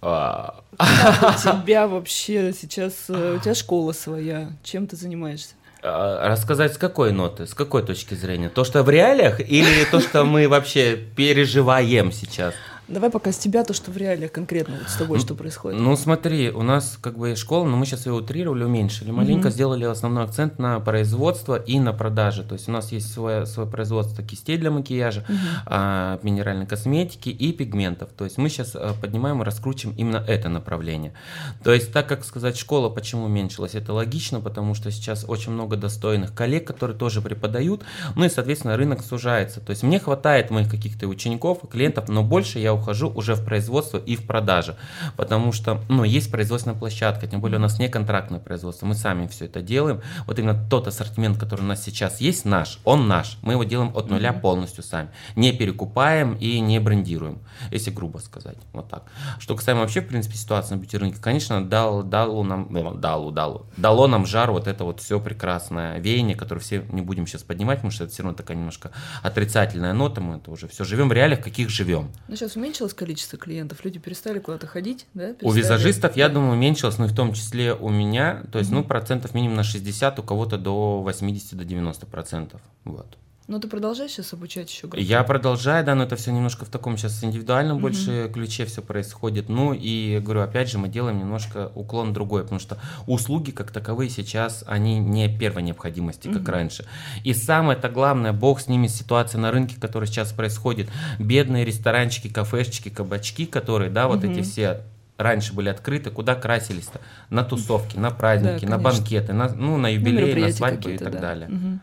А... 0.01 0.65
у 0.73 1.63
тебя 1.63 1.87
вообще 1.87 2.53
сейчас, 2.53 3.05
э, 3.09 3.37
у 3.37 3.41
тебя 3.41 3.55
школа 3.55 3.93
своя, 3.93 4.51
чем 4.65 4.89
ты 4.89 4.97
занимаешься? 4.97 5.55
А, 5.83 6.29
рассказать 6.29 6.75
с 6.75 6.77
какой 6.79 7.13
ноты, 7.13 7.47
с 7.47 7.55
какой 7.55 7.85
точки 7.85 8.15
зрения? 8.15 8.49
То, 8.49 8.65
что 8.65 8.83
в 8.83 8.91
реалиях 8.91 9.41
или 9.41 9.85
то, 9.91 10.01
что 10.01 10.25
мы 10.25 10.49
вообще 10.49 10.97
переживаем 10.97 12.11
сейчас? 12.11 12.55
Давай 12.89 13.11
пока 13.11 13.31
с 13.33 13.39
тебя 13.39 13.63
то, 13.65 13.73
что 13.73 13.91
в 13.91 13.97
реале 13.97 14.29
конкретно 14.29 14.75
вот 14.77 14.89
с 14.89 14.97
тобой 14.97 15.19
Ну, 15.19 15.25
что 15.25 15.35
происходит. 15.35 15.81
Ну, 15.81 15.97
смотри, 15.97 16.51
у 16.51 16.63
нас 16.63 16.99
как 17.01 17.17
бы 17.17 17.37
школа, 17.37 17.65
но 17.65 17.77
мы 17.77 17.87
сейчас 17.87 18.07
ее 18.07 18.13
утрировали, 18.13 18.65
уменьшили. 18.65 19.11
Маленько 19.13 19.49
Мгм. 19.49 19.55
сделали 19.55 19.85
основной 19.85 20.25
акцент 20.25 20.59
на 20.59 20.79
производство 20.81 21.55
и 21.55 21.79
на 21.79 21.93
продажи. 21.93 22.43
То 22.43 22.55
есть 22.55 22.69
у 22.69 22.73
нас 22.73 22.91
есть 22.93 23.11
свое, 23.13 23.47
свое 23.47 23.69
производство 23.71 24.23
кистей 24.25 24.59
для 24.59 24.71
макияжа, 24.71 25.25
Мгм. 25.29 25.39
а, 25.67 26.19
минеральной 26.23 26.67
косметики 26.67 27.29
и 27.29 27.53
пигментов. 27.53 28.11
То 28.17 28.25
есть 28.25 28.37
мы 28.37 28.49
сейчас 28.49 28.73
а, 28.75 28.95
поднимаем 29.01 29.41
и 29.43 29.45
раскручиваем 29.45 29.97
именно 29.97 30.23
это 30.27 30.49
направление. 30.49 31.15
То 31.63 31.73
есть, 31.73 31.93
так 31.93 32.09
как 32.09 32.25
сказать, 32.25 32.57
школа 32.59 32.89
почему 32.89 33.25
уменьшилась, 33.27 33.75
это 33.75 33.93
логично, 33.93 34.41
потому 34.41 34.75
что 34.75 34.91
сейчас 34.91 35.25
очень 35.29 35.53
много 35.53 35.77
достойных 35.77 36.35
коллег, 36.35 36.67
которые 36.67 36.97
тоже 36.99 37.23
преподают, 37.23 37.85
ну 38.17 38.25
и, 38.25 38.29
соответственно, 38.29 38.77
рынок 38.77 39.03
сужается. 39.05 39.61
То 39.61 39.71
есть 39.71 39.83
мне 39.85 40.01
хватает 40.01 40.51
моих 40.51 40.69
каких-то 40.69 41.07
учеников, 41.07 41.61
клиентов, 41.71 42.09
но 42.09 42.23
больше 42.25 42.59
я 42.59 42.72
ухожу 42.75 43.09
уже 43.09 43.35
в 43.35 43.45
производство 43.45 43.99
и 43.99 44.17
в 44.17 44.27
продажи, 44.27 44.77
потому 45.17 45.53
что, 45.53 45.81
ну, 45.89 46.05
есть 46.05 46.31
производственная 46.31 46.79
площадка, 46.79 47.27
тем 47.27 47.41
более 47.41 47.59
у 47.59 47.63
нас 47.63 47.79
не 47.79 47.89
контрактное 47.89 48.41
производство, 48.41 48.87
мы 48.87 48.95
сами 48.95 49.27
все 49.27 49.47
это 49.47 49.63
делаем. 49.63 50.01
Вот 50.27 50.39
именно 50.39 50.55
тот 50.69 50.87
ассортимент, 50.87 51.39
который 51.39 51.63
у 51.63 51.67
нас 51.67 51.83
сейчас 51.83 52.21
есть, 52.21 52.45
наш, 52.45 52.79
он 52.85 53.09
наш. 53.09 53.39
Мы 53.43 53.55
его 53.55 53.65
делаем 53.65 53.93
от 53.95 54.11
нуля 54.11 54.33
полностью 54.33 54.83
сами. 54.83 55.11
Не 55.37 55.53
перекупаем 55.53 56.35
и 56.35 56.61
не 56.61 56.79
брендируем, 56.81 57.41
если 57.71 57.91
грубо 57.91 58.19
сказать. 58.19 58.57
Вот 58.73 58.89
так. 58.89 59.05
Что 59.39 59.57
касаемо 59.57 59.81
вообще, 59.81 60.01
в 60.01 60.09
принципе, 60.09 60.37
ситуации 60.37 60.75
на 60.75 60.79
бьюти-рынке, 60.79 61.21
конечно, 61.21 61.65
дал, 61.65 62.03
дало 62.03 62.43
нам, 62.45 62.67
ну, 62.71 62.95
дало, 62.95 63.31
дало, 63.31 63.67
дало 63.77 64.07
нам 64.07 64.27
жар 64.27 64.51
вот 64.51 64.67
это 64.67 64.85
вот 64.85 65.01
все 65.01 65.21
прекрасное 65.21 65.99
веяние, 65.99 66.37
которое 66.37 66.61
все 66.61 66.85
не 66.91 67.03
будем 67.03 67.27
сейчас 67.27 67.43
поднимать, 67.43 67.79
потому 67.79 67.91
что 67.93 68.05
это 68.05 68.13
все 68.13 68.23
равно 68.23 68.37
такая 68.37 68.57
немножко 68.57 68.91
отрицательная 69.23 69.93
нота, 69.93 70.21
мы 70.21 70.37
это 70.37 70.51
уже 70.51 70.69
все 70.69 70.85
живем 70.85 71.09
в 71.09 71.13
реалиях, 71.13 71.43
каких 71.43 71.69
живем. 71.69 72.11
Ну, 72.29 72.37
сейчас 72.37 72.57
уменьилось 72.63 72.95
количество 72.95 73.39
клиентов, 73.39 73.85
люди 73.85 73.99
перестали 73.99 74.39
куда-то 74.39 74.67
ходить, 74.67 75.07
да? 75.15 75.31
У 75.31 75.35
перестали- 75.35 75.59
визажистов, 75.59 76.17
я 76.17 76.29
думаю, 76.29 76.53
уменьшилось, 76.53 76.99
но 76.99 77.07
и 77.07 77.09
в 77.09 77.15
том 77.15 77.33
числе 77.33 77.75
у 77.75 77.89
меня, 77.89 78.45
то 78.53 78.59
есть, 78.59 78.71
ну, 78.71 78.85
процентов 78.85 79.35
минимум 79.35 79.57
на 79.57 79.65
60, 79.65 80.19
у 80.19 80.23
кого-то 80.23 80.59
до 80.59 81.03
80, 81.03 81.57
до 81.57 81.65
90 81.65 82.07
процентов. 82.07 82.61
Вот. 82.85 83.19
Но 83.49 83.59
ты 83.59 83.67
продолжаешь 83.67 84.13
сейчас 84.13 84.33
обучать 84.33 84.71
еще 84.71 84.87
группу? 84.87 85.03
Я 85.03 85.25
продолжаю, 85.25 85.85
да, 85.85 85.95
но 85.95 86.05
это 86.05 86.15
все 86.17 86.31
немножко 86.31 86.65
в 86.65 86.69
таком 86.69 86.97
сейчас 86.97 87.25
индивидуальном 87.25 87.81
больше 87.81 88.31
ключе 88.33 88.65
все 88.67 88.83
происходит. 88.83 89.49
Ну 89.49 89.73
и 89.73 90.21
говорю, 90.21 90.43
опять 90.43 90.71
же, 90.71 90.79
мы 90.79 90.89
делаем 90.89 91.19
немножко 91.19 91.73
уклон 91.75 92.13
другой, 92.13 92.43
потому 92.43 92.61
что 92.61 92.79
услуги 93.07 93.51
как 93.51 93.73
таковые 93.73 94.11
сейчас, 94.11 94.63
они 94.67 94.99
не 94.99 95.29
первой 95.29 95.63
необходимости, 95.63 96.29
как 96.33 96.49
раньше. 96.49 96.87
И 97.25 97.35
самое-то 97.35 97.89
главное, 97.89 98.33
бог 98.33 98.61
с 98.61 98.69
ними 98.69 98.87
ситуация 98.87 99.41
на 99.41 99.51
рынке, 99.51 99.77
которая 99.81 100.07
сейчас 100.07 100.33
происходит. 100.33 100.89
Бедные 101.19 101.65
ресторанчики, 101.65 102.29
кафешечки, 102.29 102.91
кабачки, 102.91 103.47
которые, 103.47 103.91
да, 103.91 104.07
вот 104.07 104.25
эти 104.25 104.43
все 104.43 104.83
раньше 105.19 105.53
были 105.53 105.69
открыты, 105.69 106.11
куда 106.11 106.35
красились-то? 106.35 107.01
На 107.31 107.45
тусовки, 107.45 107.97
на 107.97 108.11
праздники, 108.11 108.65
на 108.65 108.79
конечно. 108.79 108.79
банкеты, 108.79 109.33
на, 109.33 109.49
ну, 109.49 109.77
на 109.77 109.89
Ну, 109.89 109.89
юбилеи, 109.89 110.15
на 110.15 110.27
мероприятия 110.27 110.57
свадьбы 110.57 110.95
и 110.95 110.99
так 110.99 111.13
да. 111.13 111.19
далее. 111.21 111.49
Мгм. 111.49 111.81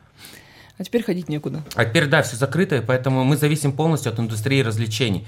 А 0.79 0.83
теперь 0.85 1.03
ходить 1.03 1.27
некуда. 1.27 1.61
А 1.75 1.83
теперь, 1.83 2.07
да, 2.07 2.21
все 2.21 2.37
закрыто, 2.37 2.77
и 2.77 2.81
поэтому 2.81 3.25
мы 3.25 3.35
зависим 3.35 3.73
полностью 3.73 4.13
от 4.13 4.19
индустрии 4.19 4.61
развлечений. 4.61 5.27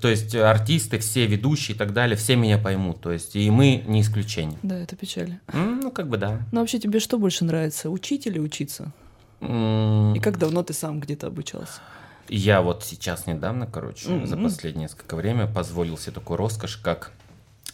То 0.00 0.06
есть 0.06 0.32
артисты, 0.36 0.98
все 1.00 1.26
ведущие 1.26 1.74
и 1.74 1.78
так 1.78 1.92
далее, 1.92 2.16
все 2.16 2.36
меня 2.36 2.56
поймут. 2.56 3.00
То 3.00 3.10
есть 3.10 3.34
и 3.34 3.50
мы 3.50 3.82
не 3.84 4.00
исключение. 4.02 4.56
Да, 4.62 4.78
это 4.78 4.94
печально. 4.94 5.40
М, 5.52 5.80
Ну, 5.80 5.90
как 5.90 6.08
бы 6.08 6.18
да. 6.18 6.38
Ну, 6.52 6.60
вообще, 6.60 6.78
тебе 6.78 7.00
что 7.00 7.18
больше 7.18 7.44
нравится, 7.44 7.90
учить 7.90 8.28
или 8.28 8.38
учиться? 8.38 8.92
И 9.40 10.20
как 10.22 10.38
давно 10.38 10.62
ты 10.62 10.72
сам 10.72 11.00
где-то 11.00 11.26
обучался? 11.26 11.80
Я 12.28 12.62
вот 12.62 12.84
сейчас 12.84 13.26
недавно, 13.26 13.66
короче, 13.66 14.06
за 14.24 14.36
Мгм. 14.36 14.44
последнее 14.44 14.84
несколько 14.84 15.16
время 15.16 15.48
позволил 15.48 15.98
себе 15.98 16.12
такую 16.12 16.36
роскошь, 16.36 16.76
как 16.76 17.10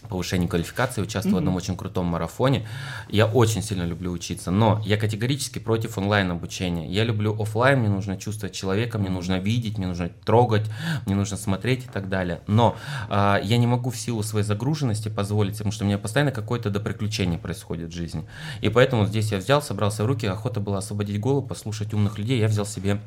повышение 0.09 0.49
квалификации, 0.49 1.03
участвовал 1.03 1.37
в 1.37 1.39
одном 1.39 1.57
очень 1.57 1.77
крутом 1.77 2.07
марафоне. 2.07 2.67
Я 3.09 3.27
очень 3.27 3.63
сильно 3.63 3.85
люблю 3.85 4.13
учиться, 4.13 4.51
но 4.51 4.81
я 4.85 4.97
категорически 4.97 5.59
против 5.59 5.99
онлайн 5.99 6.31
обучения. 6.31 6.89
Я 6.89 7.05
люблю 7.05 7.41
оффлайн, 7.41 7.81
мне 7.81 7.89
нужно 7.89 8.17
чувствовать 8.17 8.55
человека, 8.55 8.99
мне 8.99 9.11
нужно 9.11 9.39
видеть, 9.39 9.79
мне 9.79 9.87
нужно 9.87 10.11
трогать, 10.25 10.67
мне 11.07 11.15
нужно 11.15 11.37
смотреть 11.37 11.85
и 11.85 11.89
так 11.89 12.09
далее. 12.09 12.41
Но 12.47 12.77
а, 13.09 13.41
я 13.43 13.59
не 13.59 13.67
могу 13.67 13.91
в 13.91 13.97
силу 13.97 14.23
своей 14.23 14.45
загруженности 14.45 15.09
позволить, 15.09 15.55
потому 15.55 15.73
что 15.73 15.85
у 15.85 15.87
меня 15.87 15.99
постоянно 15.99 16.31
какое-то 16.31 16.71
до 16.71 16.81
приключения 16.81 17.39
происходит 17.39 17.91
в 17.91 17.95
жизни. 17.95 18.25
И 18.61 18.69
поэтому 18.69 19.07
здесь 19.07 19.33
я 19.33 19.39
взял, 19.39 19.63
собрался 19.63 20.05
в 20.05 20.07
руки, 20.07 20.27
охота 20.27 20.61
была 20.61 20.79
освободить 20.79 21.21
голову, 21.21 21.47
послушать 21.47 21.93
умных 21.93 22.19
людей, 22.19 22.39
я 22.39 22.49
взял 22.49 22.67
себе 22.67 23.01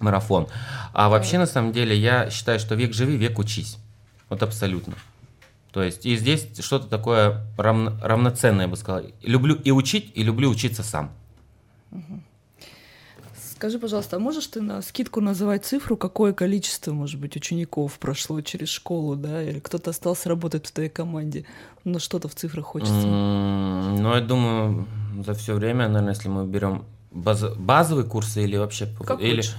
марафон. 0.00 0.48
А 0.92 1.08
вообще, 1.08 1.38
на 1.38 1.46
самом 1.46 1.72
деле, 1.72 1.96
я 1.96 2.30
считаю, 2.30 2.58
что 2.58 2.74
век 2.74 2.94
живи, 2.94 3.16
век 3.16 3.38
учись. 3.38 3.78
Вот 4.28 4.42
абсолютно. 4.42 4.94
То 5.72 5.82
есть, 5.82 6.04
и 6.04 6.16
здесь 6.16 6.46
что-то 6.60 6.86
такое 6.86 7.46
равно- 7.56 7.98
равноценное, 8.02 8.66
я 8.66 8.68
бы 8.70 8.76
сказал. 8.76 9.02
Люблю 9.22 9.54
и 9.54 9.70
учить, 9.70 10.12
и 10.14 10.22
люблю 10.22 10.50
учиться 10.50 10.82
сам. 10.82 11.10
Скажи, 13.54 13.78
пожалуйста, 13.78 14.16
а 14.16 14.18
можешь 14.18 14.48
ты 14.48 14.60
на 14.60 14.82
скидку 14.82 15.20
называть 15.20 15.64
цифру, 15.64 15.96
какое 15.96 16.32
количество, 16.32 16.92
может 16.92 17.20
быть, 17.20 17.36
учеников 17.36 17.98
прошло 18.00 18.40
через 18.40 18.68
школу, 18.68 19.14
да, 19.14 19.42
или 19.42 19.60
кто-то 19.60 19.90
остался 19.90 20.28
работать 20.28 20.66
в 20.66 20.72
твоей 20.72 20.90
команде? 20.90 21.44
Ну, 21.84 22.00
что-то 22.00 22.28
в 22.28 22.34
цифрах 22.34 22.66
хочется. 22.66 23.06
Ну, 23.06 24.14
я 24.14 24.20
думаю, 24.20 24.88
за 25.24 25.34
все 25.34 25.54
время, 25.54 25.86
наверное, 25.86 26.14
если 26.14 26.28
мы 26.28 26.44
берем 26.44 26.84
баз- 27.12 27.54
базовые 27.56 28.04
курсы 28.04 28.42
или 28.42 28.56
вообще... 28.56 28.88
Как 29.06 29.20
или... 29.20 29.36
лучше? 29.36 29.56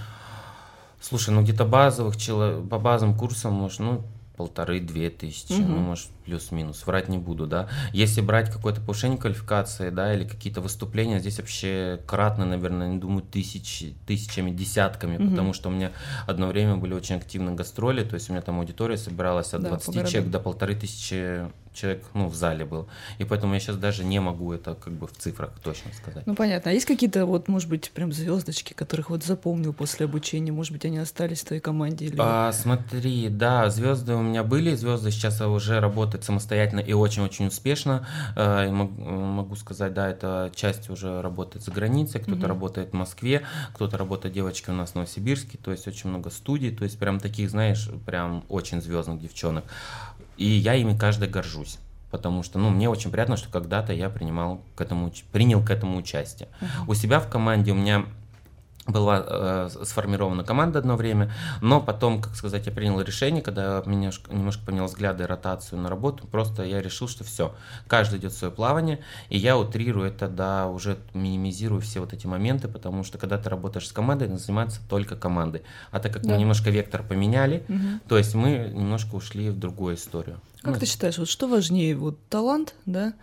Слушай, 0.99 1.33
ну 1.33 1.41
где-то 1.41 1.65
базовых, 1.65 2.17
чело- 2.17 2.61
по 2.61 2.79
базовым 2.79 3.17
курсам, 3.17 3.53
может, 3.53 3.79
ну, 3.79 4.03
полторы-две 4.35 5.09
тысячи, 5.09 5.53
ну, 5.53 5.75
Мгм. 5.75 5.79
может, 5.83 6.09
плюс-минус, 6.25 6.85
врать 6.85 7.09
не 7.09 7.17
буду, 7.17 7.47
да. 7.47 7.67
Если 7.91 8.21
брать 8.21 8.49
какое-то 8.51 8.81
повышение 8.81 9.17
квалификации, 9.17 9.89
да, 9.89 10.13
или 10.13 10.23
какие-то 10.27 10.61
выступления, 10.61 11.19
здесь 11.19 11.37
вообще 11.39 11.99
кратно, 12.07 12.45
наверное, 12.45 12.89
не 12.89 12.97
думаю, 12.99 13.23
тысячи, 13.23 13.95
тысячами, 14.07 14.51
десятками, 14.51 15.17
Мгм. 15.17 15.31
потому 15.31 15.53
что 15.53 15.69
у 15.69 15.71
меня 15.71 15.91
одно 16.27 16.47
время 16.47 16.75
были 16.77 16.93
очень 16.93 17.15
активные 17.15 17.55
гастроли, 17.55 18.03
то 18.03 18.15
есть 18.15 18.29
у 18.29 18.33
меня 18.33 18.41
там 18.41 18.59
аудитория 18.59 18.97
собиралась 18.97 19.53
от 19.53 19.61
Да, 19.61 19.69
по 19.69 19.75
20 19.75 19.87
городам. 19.95 20.11
человек 20.11 20.31
до 20.31 20.39
полторы 20.39 20.75
тысячи 20.75 21.45
человек, 21.73 22.03
ну, 22.13 22.27
в 22.27 22.35
зале 22.35 22.65
был. 22.65 22.87
И 23.17 23.23
поэтому 23.23 23.55
я 23.55 23.59
сейчас 23.59 23.77
даже 23.77 24.03
не 24.03 24.19
могу 24.19 24.53
это 24.53 24.75
как 24.75 24.93
бы 24.93 25.07
в 25.07 25.13
цифрах 25.13 25.49
точно 25.63 25.91
сказать. 25.91 26.21
Ну, 26.27 26.35
понятно. 26.35 26.69
А 26.69 26.73
есть 26.75 26.85
какие-то, 26.85 27.25
вот, 27.25 27.47
может 27.47 27.67
быть, 27.67 27.89
прям 27.89 28.13
звездочки, 28.13 28.73
которых 28.73 29.09
вот 29.09 29.23
запомнил 29.23 29.73
после 29.73 30.05
обучения? 30.05 30.51
Может 30.51 30.71
быть, 30.71 30.85
они 30.85 30.99
остались 30.99 31.41
в 31.41 31.45
твоей 31.45 31.63
команде? 31.63 32.05
Или... 32.05 32.17
А, 32.19 32.51
смотри, 32.53 33.27
да, 33.27 33.71
звезды 33.71 34.13
у 34.13 34.21
меня 34.21 34.43
были, 34.43 34.75
звезды 34.75 35.09
сейчас 35.09 35.41
уже 35.41 35.79
работают 35.79 36.12
самостоятельно 36.21 36.79
и 36.81 36.93
очень-очень 36.93 37.47
успешно. 37.47 38.05
Мог- 38.35 38.97
могу 38.97 39.55
сказать, 39.55 39.93
да, 39.93 40.09
эта 40.09 40.51
часть 40.55 40.89
уже 40.89 41.21
работает 41.21 41.63
за 41.65 41.71
границей, 41.71 42.19
кто-то 42.21 42.37
Мгм. 42.39 42.47
работает 42.47 42.89
в 42.91 42.93
Москве, 42.93 43.41
кто-то 43.73 43.97
работает 43.97 44.33
девочки 44.33 44.69
у 44.69 44.73
нас 44.73 44.91
в 44.91 44.95
Новосибирске, 44.95 45.57
то 45.57 45.71
есть 45.71 45.87
очень 45.87 46.09
много 46.09 46.29
студий, 46.29 46.71
то 46.75 46.83
есть 46.83 46.99
прям 46.99 47.19
таких, 47.19 47.49
знаешь, 47.49 47.89
прям 48.05 48.43
очень 48.49 48.81
звездных 48.81 49.21
девчонок. 49.21 49.63
И 50.37 50.45
я 50.45 50.75
ими 50.75 50.97
каждой 50.97 51.29
горжусь. 51.29 51.77
Потому 52.11 52.43
что, 52.43 52.59
ну, 52.59 52.69
мне 52.69 52.89
очень 52.89 53.09
приятно, 53.09 53.37
что 53.37 53.49
когда-то 53.49 53.91
я 53.91 54.07
принимал 54.09 54.61
к 54.75 54.81
этому, 54.81 55.11
принял 55.31 55.63
к 55.63 55.71
этому 55.71 55.97
участие. 55.97 56.47
У 56.87 56.93
себя 56.93 57.19
в 57.19 57.27
команде 57.27 57.71
у 57.71 57.75
меня 57.75 58.05
была 58.85 59.23
э, 59.25 59.69
сформирована 59.83 60.43
команда 60.43 60.79
одно 60.79 60.97
время, 60.97 61.31
но 61.61 61.79
потом, 61.79 62.21
как 62.21 62.35
сказать, 62.35 62.65
я 62.65 62.71
принял 62.71 62.99
решение, 62.99 63.41
когда 63.41 63.81
меня 63.85 64.11
немножко 64.29 64.65
поменял 64.65 64.87
взгляды 64.87 65.23
и 65.23 65.25
ротацию 65.27 65.79
на 65.79 65.89
работу, 65.89 66.27
просто 66.27 66.63
я 66.63 66.81
решил, 66.81 67.07
что 67.07 67.23
все, 67.23 67.55
каждый 67.87 68.19
идет 68.19 68.33
в 68.33 68.37
свое 68.37 68.53
плавание, 68.53 68.99
и 69.29 69.37
я 69.37 69.57
утрирую 69.57 70.07
это, 70.07 70.27
да, 70.27 70.67
уже 70.67 70.97
минимизирую 71.13 71.79
все 71.81 72.01
вот 72.01 72.11
эти 72.13 72.27
моменты, 72.27 72.67
потому 72.67 73.03
что 73.05 73.17
когда 73.17 73.37
ты 73.37 73.49
работаешь 73.49 73.87
с 73.87 73.91
командой, 73.93 74.27
надо 74.27 74.41
заниматься 74.41 74.81
только 74.89 75.15
командой. 75.15 75.63
А 75.91 75.99
так 75.99 76.11
как 76.13 76.23
Да. 76.23 76.33
мы 76.33 76.37
немножко 76.39 76.69
вектор 76.69 77.03
поменяли, 77.03 77.63
Мгм. 77.69 78.01
то 78.07 78.17
есть 78.17 78.35
мы 78.35 78.69
немножко 78.73 79.15
ушли 79.15 79.49
в 79.49 79.57
другую 79.57 79.95
историю. 79.95 80.41
Как 80.61 80.73
Ну, 80.73 80.79
ты 80.79 80.85
считаешь, 80.85 81.17
вот 81.17 81.29
что 81.29 81.47
важнее, 81.47 81.95
вот 81.95 82.17
талант, 82.27 82.75
да, 82.85 83.13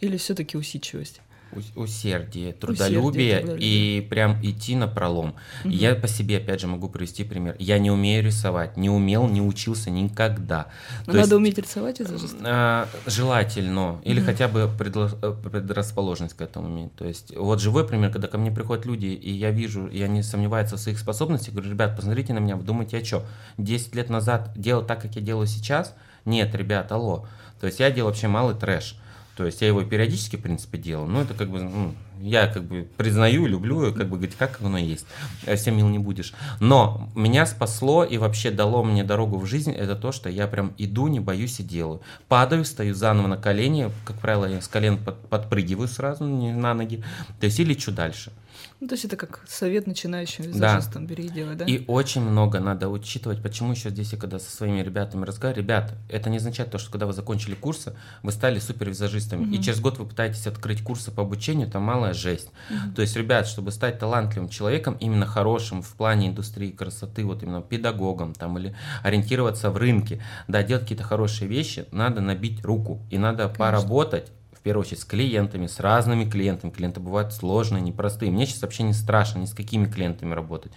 или 0.00 0.16
все-таки 0.16 0.56
усидчивость? 0.56 1.20
Ус- 1.52 1.72
Усердие, 1.76 2.52
трудолюбие 2.52 3.38
трудолюбие. 3.40 3.98
и 3.98 4.00
прям 4.02 4.38
идти 4.42 4.76
на 4.76 4.86
пролом. 4.88 5.34
Я 5.64 5.94
по 5.94 6.08
себе, 6.08 6.38
опять 6.38 6.60
же, 6.60 6.66
могу 6.66 6.88
привести 6.88 7.24
пример. 7.24 7.56
Я 7.58 7.78
не 7.78 7.90
умею 7.90 8.24
рисовать, 8.24 8.76
не 8.76 8.88
умел, 8.90 9.26
не 9.28 9.40
учился 9.42 9.90
никогда. 9.90 10.68
Но 11.06 11.12
То 11.12 11.18
надо 11.18 11.20
есть, 11.20 11.32
уметь 11.32 11.58
рисовать 11.58 12.00
визажист? 12.00 12.36
а, 12.42 12.88
желательно, 13.06 14.00
или 14.04 14.18
Мгм. 14.20 14.26
хотя 14.26 14.48
бы 14.48 14.60
э, 14.60 15.34
предрасположенность 15.50 16.36
к 16.36 16.40
этому 16.40 16.68
иметь. 16.68 16.94
То 16.96 17.04
есть, 17.06 17.34
вот 17.36 17.60
живой 17.60 17.86
пример, 17.86 18.10
когда 18.10 18.28
ко 18.28 18.38
мне 18.38 18.50
приходят 18.50 18.86
люди, 18.86 19.06
и 19.06 19.30
я 19.30 19.50
вижу, 19.50 19.86
и 19.86 20.00
они 20.02 20.22
сомневаются 20.22 20.76
в 20.76 20.80
своих 20.80 20.98
способностях, 20.98 21.54
говорю, 21.54 21.70
ребят, 21.70 21.96
посмотрите 21.96 22.32
на 22.32 22.38
меня, 22.38 22.56
вы 22.56 22.62
думаете, 22.64 22.98
я 22.98 23.04
что, 23.04 23.24
10 23.58 23.94
лет 23.94 24.10
назад 24.10 24.52
делал 24.56 24.84
так, 24.84 25.02
как 25.02 25.14
я 25.16 25.22
делаю 25.22 25.46
сейчас? 25.46 25.94
Нет, 26.24 26.54
ребят, 26.54 26.90
алло. 26.92 27.26
То 27.60 27.66
есть, 27.66 27.80
я 27.80 27.90
делал 27.90 28.10
вообще 28.10 28.28
малый 28.28 28.54
трэш. 28.54 28.96
То 29.36 29.46
есть 29.46 29.62
я 29.62 29.68
его 29.68 29.82
периодически, 29.82 30.36
в 30.36 30.42
принципе, 30.42 30.78
делал, 30.78 31.06
но 31.06 31.22
это 31.22 31.34
как 31.34 31.50
бы, 31.50 31.62
ну, 31.62 31.94
я 32.20 32.46
как 32.46 32.64
бы 32.64 32.86
признаю, 32.96 33.46
люблю, 33.46 33.92
как 33.94 34.08
бы 34.08 34.16
говорить, 34.16 34.36
как 34.36 34.60
оно 34.62 34.76
есть. 34.76 35.06
Э, 35.46 35.56
всем 35.56 35.76
мил 35.76 35.88
не 35.88 35.98
будешь. 35.98 36.34
Но 36.60 37.08
меня 37.14 37.46
спасло 37.46 38.04
и 38.04 38.18
вообще 38.18 38.50
дало 38.50 38.84
мне 38.84 39.04
дорогу 39.04 39.38
в 39.38 39.46
жизнь, 39.46 39.72
это 39.72 39.96
то, 39.96 40.12
что 40.12 40.28
я 40.28 40.46
прям 40.46 40.74
иду, 40.76 41.08
не 41.08 41.20
боюсь 41.20 41.60
и 41.60 41.62
делаю. 41.62 42.02
Падаю, 42.28 42.64
стою 42.64 42.94
заново 42.94 43.28
на 43.28 43.36
колени, 43.36 43.90
как 44.04 44.18
правило, 44.18 44.44
я 44.46 44.60
с 44.60 44.68
колен 44.68 44.98
под, 44.98 45.28
подпрыгиваю 45.28 45.88
сразу 45.88 46.24
на 46.24 46.74
ноги, 46.74 47.02
то 47.38 47.46
есть 47.46 47.58
и 47.58 47.64
лечу 47.64 47.92
дальше. 47.92 48.32
Ну, 48.80 48.88
то 48.88 48.94
есть 48.94 49.04
это 49.04 49.16
как 49.16 49.42
совет 49.46 49.86
начинающим 49.86 50.44
визажистам, 50.44 51.06
да. 51.06 51.10
бери 51.10 51.26
и 51.26 51.28
делай, 51.28 51.54
да? 51.54 51.66
И 51.66 51.84
очень 51.86 52.22
много 52.22 52.60
надо 52.60 52.88
учитывать, 52.88 53.42
почему 53.42 53.72
еще 53.72 53.90
здесь 53.90 54.12
я 54.12 54.18
когда 54.18 54.38
со 54.38 54.50
своими 54.50 54.80
ребятами 54.80 55.26
разговариваю, 55.26 55.62
ребята, 55.62 55.98
это 56.08 56.30
не 56.30 56.38
означает 56.38 56.70
то, 56.70 56.78
что 56.78 56.90
когда 56.90 57.04
вы 57.04 57.12
закончили 57.12 57.54
курсы, 57.54 57.94
вы 58.22 58.32
стали 58.32 58.58
супервизажистами, 58.58 59.44
угу. 59.44 59.52
и 59.52 59.60
через 59.60 59.80
год 59.80 59.98
вы 59.98 60.06
пытаетесь 60.06 60.46
открыть 60.46 60.82
курсы 60.82 61.10
по 61.10 61.22
обучению, 61.22 61.68
это 61.68 61.78
малая 61.78 62.14
жесть. 62.14 62.48
Угу. 62.70 62.94
То 62.96 63.02
есть, 63.02 63.14
ребят, 63.16 63.46
чтобы 63.46 63.70
стать 63.70 63.98
талантливым 63.98 64.48
человеком, 64.48 64.96
именно 64.98 65.26
хорошим 65.26 65.82
в 65.82 65.92
плане 65.94 66.28
индустрии 66.28 66.70
красоты, 66.70 67.26
вот 67.26 67.42
именно 67.42 67.60
педагогом 67.60 68.32
там 68.32 68.56
или 68.56 68.74
ориентироваться 69.02 69.70
в 69.70 69.76
рынке, 69.76 70.22
да, 70.48 70.62
делать 70.62 70.84
какие-то 70.84 71.04
хорошие 71.04 71.48
вещи, 71.48 71.84
надо 71.92 72.22
набить 72.22 72.64
руку, 72.64 73.02
и 73.10 73.18
надо 73.18 73.44
Конечно. 73.44 73.58
поработать 73.58 74.32
в 74.60 74.62
первую 74.62 74.84
очередь 74.84 75.00
с 75.00 75.04
клиентами, 75.06 75.66
с 75.66 75.80
разными 75.80 76.28
клиентами. 76.28 76.70
Клиенты 76.70 77.00
бывают 77.00 77.32
сложные, 77.32 77.80
непростые. 77.80 78.30
Мне 78.30 78.44
сейчас 78.44 78.60
вообще 78.60 78.82
не 78.82 78.92
страшно 78.92 79.38
ни 79.38 79.46
с 79.46 79.54
какими 79.54 79.86
клиентами 79.86 80.34
работать. 80.34 80.70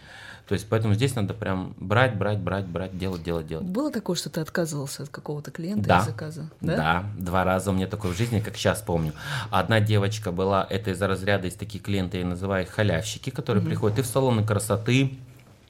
То 0.47 0.53
есть 0.53 0.67
поэтому 0.69 0.93
здесь 0.93 1.15
надо 1.15 1.33
прям 1.33 1.73
брать, 1.77 2.17
брать, 2.17 2.39
брать, 2.39 2.65
брать, 2.65 2.97
делать, 2.97 3.23
делать, 3.23 3.47
делать. 3.47 3.65
Было 3.65 3.91
такое, 3.91 4.15
что 4.15 4.29
ты 4.29 4.39
отказывался 4.39 5.03
от 5.03 5.09
какого-то 5.09 5.51
клиента 5.51 5.87
да. 5.87 5.99
из 5.99 6.05
заказа? 6.05 6.49
Да? 6.61 6.75
да, 6.75 7.05
два 7.17 7.43
раза 7.43 7.71
у 7.71 7.73
меня 7.73 7.87
такое 7.87 8.13
в 8.13 8.17
жизни, 8.17 8.39
как 8.39 8.55
сейчас 8.55 8.81
помню. 8.81 9.13
Одна 9.51 9.81
девочка 9.81 10.31
была, 10.31 10.65
это 10.69 10.91
из-за 10.91 11.07
разряда 11.07 11.47
из 11.47 11.55
таких 11.55 11.81
клиентов, 11.81 12.19
я 12.19 12.25
называю 12.25 12.65
их 12.65 12.69
халявщики, 12.69 13.31
которые 13.31 13.63
mm-hmm. 13.63 13.67
приходят 13.67 13.99
и 13.99 14.01
в 14.01 14.05
салоны 14.05 14.45
красоты, 14.45 15.17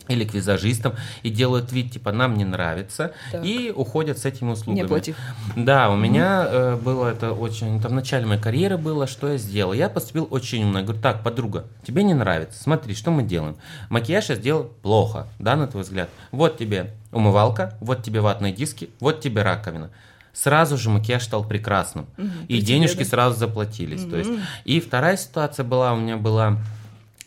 или 0.07 0.25
к 0.25 0.33
визажистам 0.33 0.93
и 1.21 1.29
делают 1.29 1.71
вид, 1.71 1.91
типа, 1.91 2.11
нам 2.11 2.35
не 2.35 2.45
нравится, 2.45 3.13
так. 3.31 3.45
и 3.45 3.71
уходят 3.75 4.17
с 4.17 4.25
этими 4.25 4.51
услугами. 4.51 4.75
Не 4.75 4.81
оплатив. 4.81 5.17
Да, 5.55 5.89
у 5.89 5.95
меня 5.95 6.45
э, 6.47 6.75
было 6.75 7.07
это 7.07 7.31
очень... 7.31 7.79
Это 7.79 7.89
в 7.89 7.93
начале 7.93 8.25
моей 8.25 8.41
карьеры 8.41 8.77
было, 8.77 9.07
что 9.07 9.29
я 9.29 9.37
сделал. 9.37 9.73
Я 9.73 9.89
поступил 9.89 10.27
очень 10.29 10.63
умно. 10.63 10.79
Я 10.79 10.85
говорю, 10.85 11.01
так, 11.01 11.23
подруга, 11.23 11.65
тебе 11.85 12.03
не 12.03 12.13
нравится, 12.13 12.61
смотри, 12.61 12.95
что 12.95 13.11
мы 13.11 13.23
делаем. 13.23 13.55
Макияж 13.89 14.29
я 14.29 14.35
сделал 14.35 14.65
плохо, 14.81 15.27
да, 15.39 15.55
на 15.55 15.67
твой 15.67 15.83
взгляд. 15.83 16.09
Вот 16.31 16.57
тебе 16.57 16.93
умывалка, 17.11 17.77
вот 17.79 18.03
тебе 18.03 18.21
ватные 18.21 18.53
диски, 18.53 18.89
вот 18.99 19.21
тебе 19.21 19.41
раковина 19.43 19.91
сразу 20.33 20.77
же 20.77 20.89
макияж 20.89 21.23
стал 21.23 21.45
прекрасным. 21.45 22.07
Угу, 22.17 22.27
и 22.47 22.59
денежки 22.59 22.95
тебе, 22.95 23.05
да? 23.05 23.09
сразу 23.11 23.37
заплатились. 23.37 24.01
Угу. 24.01 24.09
То 24.09 24.17
есть. 24.17 24.31
И 24.65 24.79
вторая 24.79 25.15
ситуация 25.15 25.63
была, 25.63 25.93
у 25.93 25.97
меня 25.97 26.17
была 26.17 26.57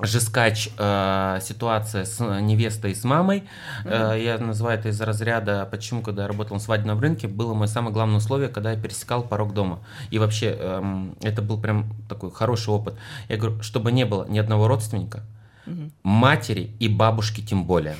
жескач 0.00 0.68
э, 0.76 1.38
ситуация 1.42 2.04
с 2.04 2.20
невестой 2.40 2.92
и 2.92 2.94
с 2.94 3.04
мамой. 3.04 3.44
Mm-hmm. 3.84 4.14
Э, 4.14 4.22
я 4.22 4.38
называю 4.38 4.78
это 4.78 4.88
из 4.90 5.00
разряда, 5.00 5.66
почему, 5.70 6.02
когда 6.02 6.22
я 6.22 6.28
работал 6.28 6.56
на 6.56 6.60
свадебном 6.60 7.00
рынке, 7.00 7.28
было 7.28 7.54
мое 7.54 7.68
самое 7.68 7.92
главное 7.92 8.18
условие, 8.18 8.48
когда 8.48 8.72
я 8.72 8.80
пересекал 8.80 9.22
порог 9.22 9.54
дома. 9.54 9.80
И 10.10 10.18
вообще, 10.18 10.56
э, 10.58 11.06
это 11.22 11.42
был 11.42 11.58
прям 11.60 11.86
такой 12.08 12.30
хороший 12.30 12.70
опыт. 12.70 12.94
Я 13.28 13.36
говорю, 13.36 13.62
чтобы 13.62 13.92
не 13.92 14.04
было 14.04 14.26
ни 14.28 14.38
одного 14.38 14.68
родственника, 14.68 15.22
mm-hmm. 15.66 15.90
матери 16.02 16.70
и 16.78 16.88
бабушки 16.88 17.40
тем 17.40 17.64
более, 17.64 17.96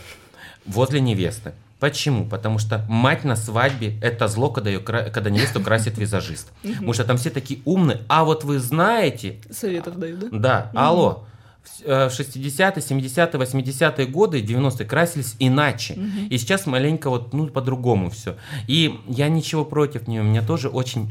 возле 0.67 1.01
невесты. 1.01 1.53
Почему? 1.79 2.27
Потому 2.27 2.59
что 2.59 2.85
мать 2.89 3.25
на 3.25 3.37
свадьбе– 3.37 3.99
это 4.03 4.29
зло, 4.29 4.49
когда, 4.49 4.71
ее, 4.71 4.81
когда 4.81 5.29
невесту 5.29 5.61
красит 5.61 5.99
визажист. 5.99 6.51
Потому 6.63 6.95
что 6.95 7.05
там 7.05 7.19
все 7.19 7.29
такие 7.29 7.61
умные. 7.67 8.01
А 8.09 8.25
вот 8.25 8.45
вы 8.45 8.59
знаете… 8.61 9.41
Советов 9.51 9.99
дают, 9.99 10.21
да? 10.21 10.29
Да. 10.31 10.71
Алло, 10.75 11.27
в 11.85 12.09
60-е, 12.09 12.83
70-е, 12.83 13.41
80-е 13.41 14.07
годы, 14.07 14.43
90-е 14.43 14.87
красились 14.87 15.37
иначе. 15.39 15.95
Угу. 15.95 16.27
И 16.31 16.39
сейчас 16.39 16.67
маленько 16.67 17.11
вот, 17.11 17.33
ну, 17.33 17.49
по-другому 17.49 18.11
все. 18.11 18.37
И 18.67 18.99
я 19.09 19.29
ничего 19.29 19.65
против 19.65 20.09
нее, 20.09 20.23
у 20.23 20.25
меня 20.25 20.43
тоже 20.43 20.69
очень 20.69 21.11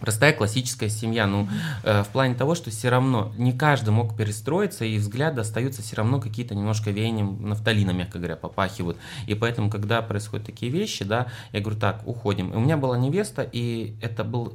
простая 0.00 0.32
классическая 0.32 0.88
семья. 0.88 1.26
Ну, 1.26 1.48
э, 1.82 2.02
в 2.02 2.08
плане 2.08 2.34
того, 2.34 2.54
что 2.54 2.70
все 2.70 2.88
равно 2.88 3.32
не 3.36 3.52
каждый 3.52 3.90
мог 3.90 4.16
перестроиться, 4.16 4.84
и 4.84 4.98
взгляды 4.98 5.40
остаются 5.40 5.82
все 5.82 5.96
равно 5.96 6.20
какие-то 6.20 6.54
немножко 6.54 6.90
веянием 6.90 7.48
нафталина, 7.48 7.90
мягко 7.90 8.18
говоря, 8.18 8.36
попахивают. 8.36 8.98
И 9.26 9.34
поэтому, 9.34 9.70
когда 9.70 10.02
происходят 10.02 10.46
такие 10.46 10.70
вещи, 10.70 11.04
да, 11.04 11.26
я 11.52 11.60
говорю, 11.60 11.78
так, 11.78 12.02
уходим. 12.06 12.52
И 12.52 12.56
у 12.56 12.60
меня 12.60 12.76
была 12.76 12.98
невеста, 12.98 13.48
и 13.50 13.94
это 14.00 14.24
был 14.24 14.54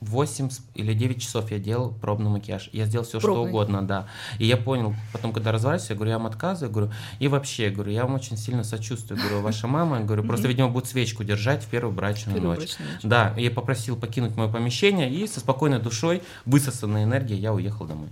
8 0.00 0.48
или 0.74 0.94
9 0.94 1.20
часов 1.20 1.50
я 1.50 1.58
делал 1.58 1.92
пробный 1.92 2.30
макияж. 2.30 2.70
Я 2.72 2.86
сделал 2.86 3.04
все, 3.04 3.20
Пробный. 3.20 3.44
что 3.44 3.48
угодно, 3.48 3.86
да. 3.86 4.06
И 4.38 4.46
я 4.46 4.56
понял, 4.56 4.94
потом, 5.12 5.32
когда 5.32 5.52
разворачиваюсь, 5.52 5.90
я 5.90 5.96
говорю, 5.96 6.10
я 6.10 6.18
вам 6.18 6.26
отказываю, 6.26 6.72
говорю, 6.72 6.92
и 7.18 7.28
вообще, 7.28 7.64
я 7.64 7.70
говорю, 7.70 7.92
я 7.92 8.04
вам 8.04 8.14
очень 8.14 8.36
сильно 8.36 8.64
сочувствую, 8.64 9.20
говорю, 9.20 9.40
ваша 9.40 9.66
мама, 9.66 9.98
я 9.98 10.04
говорю, 10.04 10.24
просто, 10.24 10.48
видимо, 10.48 10.68
будет 10.68 10.86
свечку 10.86 11.22
держать 11.24 11.64
в 11.64 11.68
первую 11.68 11.94
брачную 11.94 12.40
ночь. 12.40 12.76
Да, 13.02 13.34
и 13.36 13.44
я 13.44 13.50
попросил 13.50 13.96
покинуть 13.96 14.36
мое 14.36 14.48
помещение, 14.48 15.10
и 15.10 15.26
со 15.26 15.40
спокойной 15.40 15.80
душой, 15.80 16.22
высосанной 16.46 17.04
энергией, 17.04 17.38
я 17.38 17.52
уехал 17.52 17.86
домой. 17.86 18.08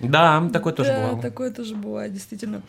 Да, 0.00 0.48
такое 0.52 0.72
тоже 0.72 0.90
да, 0.90 1.00
бывало. 1.00 1.22
такое 1.22 1.52
тоже 1.52 1.74
бывает, 1.74 2.12
действительно. 2.12 2.62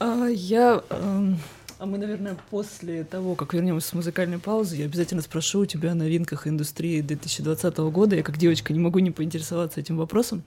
А, 0.00 0.26
я... 0.26 0.82
А 0.90 1.34
а 1.78 1.86
мы, 1.86 1.96
наверное, 1.98 2.36
после 2.50 3.04
того, 3.04 3.36
как 3.36 3.54
вернемся 3.54 3.88
с 3.88 3.92
музыкальной 3.92 4.38
паузы, 4.38 4.76
я 4.76 4.86
обязательно 4.86 5.22
спрошу 5.22 5.60
у 5.60 5.66
тебя 5.66 5.92
о 5.92 5.94
новинках 5.94 6.48
индустрии 6.48 7.00
2020 7.00 7.76
года. 7.78 8.16
Я 8.16 8.22
как 8.22 8.36
девочка 8.36 8.72
не 8.72 8.80
могу 8.80 8.98
не 8.98 9.12
поинтересоваться 9.12 9.78
этим 9.78 9.96
вопросом. 9.96 10.42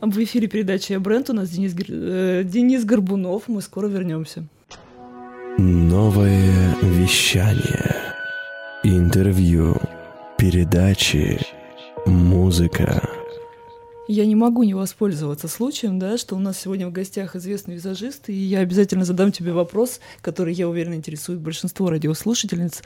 В 0.00 0.18
эфире 0.22 0.48
передачи 0.48 0.92
«Бренд» 0.94 1.30
у 1.30 1.32
нас 1.32 1.50
Денис, 1.50 1.74
э, 1.88 2.42
Денис 2.44 2.84
Горбунов. 2.84 3.48
Мы 3.48 3.62
скоро 3.62 3.88
вернемся. 3.88 4.44
Новое 5.58 6.74
вещание. 6.82 8.14
Интервью. 8.84 9.76
Передачи. 10.38 11.40
Музыка. 12.06 13.21
Я 14.12 14.26
не 14.26 14.34
могу 14.34 14.62
не 14.62 14.74
воспользоваться 14.74 15.48
случаем, 15.48 15.98
да, 15.98 16.18
что 16.18 16.36
у 16.36 16.38
нас 16.38 16.60
сегодня 16.60 16.86
в 16.86 16.92
гостях 16.92 17.34
известный 17.34 17.76
визажист, 17.76 18.28
и 18.28 18.34
я 18.34 18.58
обязательно 18.58 19.06
задам 19.06 19.32
тебе 19.32 19.54
вопрос, 19.54 20.00
который, 20.20 20.52
я 20.52 20.68
уверена, 20.68 20.96
интересует 20.96 21.40
большинство 21.40 21.88
радиослушательниц. 21.88 22.82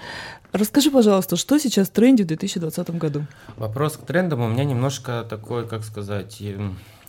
Расскажи, 0.52 0.92
пожалуйста, 0.92 1.34
что 1.34 1.58
сейчас 1.58 1.88
в 1.88 1.90
тренде 1.90 2.22
в 2.22 2.28
2020 2.28 2.90
году? 2.90 3.26
Вопрос 3.56 3.96
к 3.96 4.06
трендам 4.06 4.40
у 4.42 4.48
меня 4.48 4.62
немножко 4.62 5.26
такой, 5.28 5.66
как 5.66 5.82
сказать, 5.82 6.40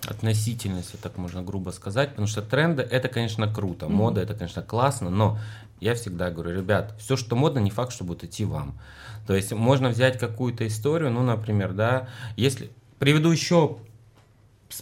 относительность, 0.07 0.99
так 0.99 1.15
можно 1.17 1.43
грубо 1.43 1.69
сказать, 1.69 2.09
потому 2.09 2.27
что 2.27 2.41
тренды 2.41 2.81
это, 2.81 3.09
конечно, 3.09 3.47
круто, 3.47 3.87
мода 3.87 4.21
это, 4.21 4.33
конечно, 4.33 4.63
классно, 4.63 5.11
но 5.11 5.37
я 5.79 5.93
всегда 5.93 6.31
говорю, 6.31 6.57
ребят, 6.57 6.95
все, 6.97 7.17
что 7.17 7.35
модно, 7.35 7.59
не 7.59 7.69
факт, 7.69 7.93
что 7.93 8.03
будет 8.03 8.23
идти 8.23 8.45
вам. 8.45 8.79
То 9.27 9.35
есть 9.35 9.51
можно 9.53 9.89
взять 9.89 10.17
какую-то 10.17 10.65
историю, 10.65 11.11
ну, 11.11 11.21
например, 11.21 11.73
да, 11.73 12.09
если 12.35 12.71
приведу 12.97 13.29
еще 13.29 13.77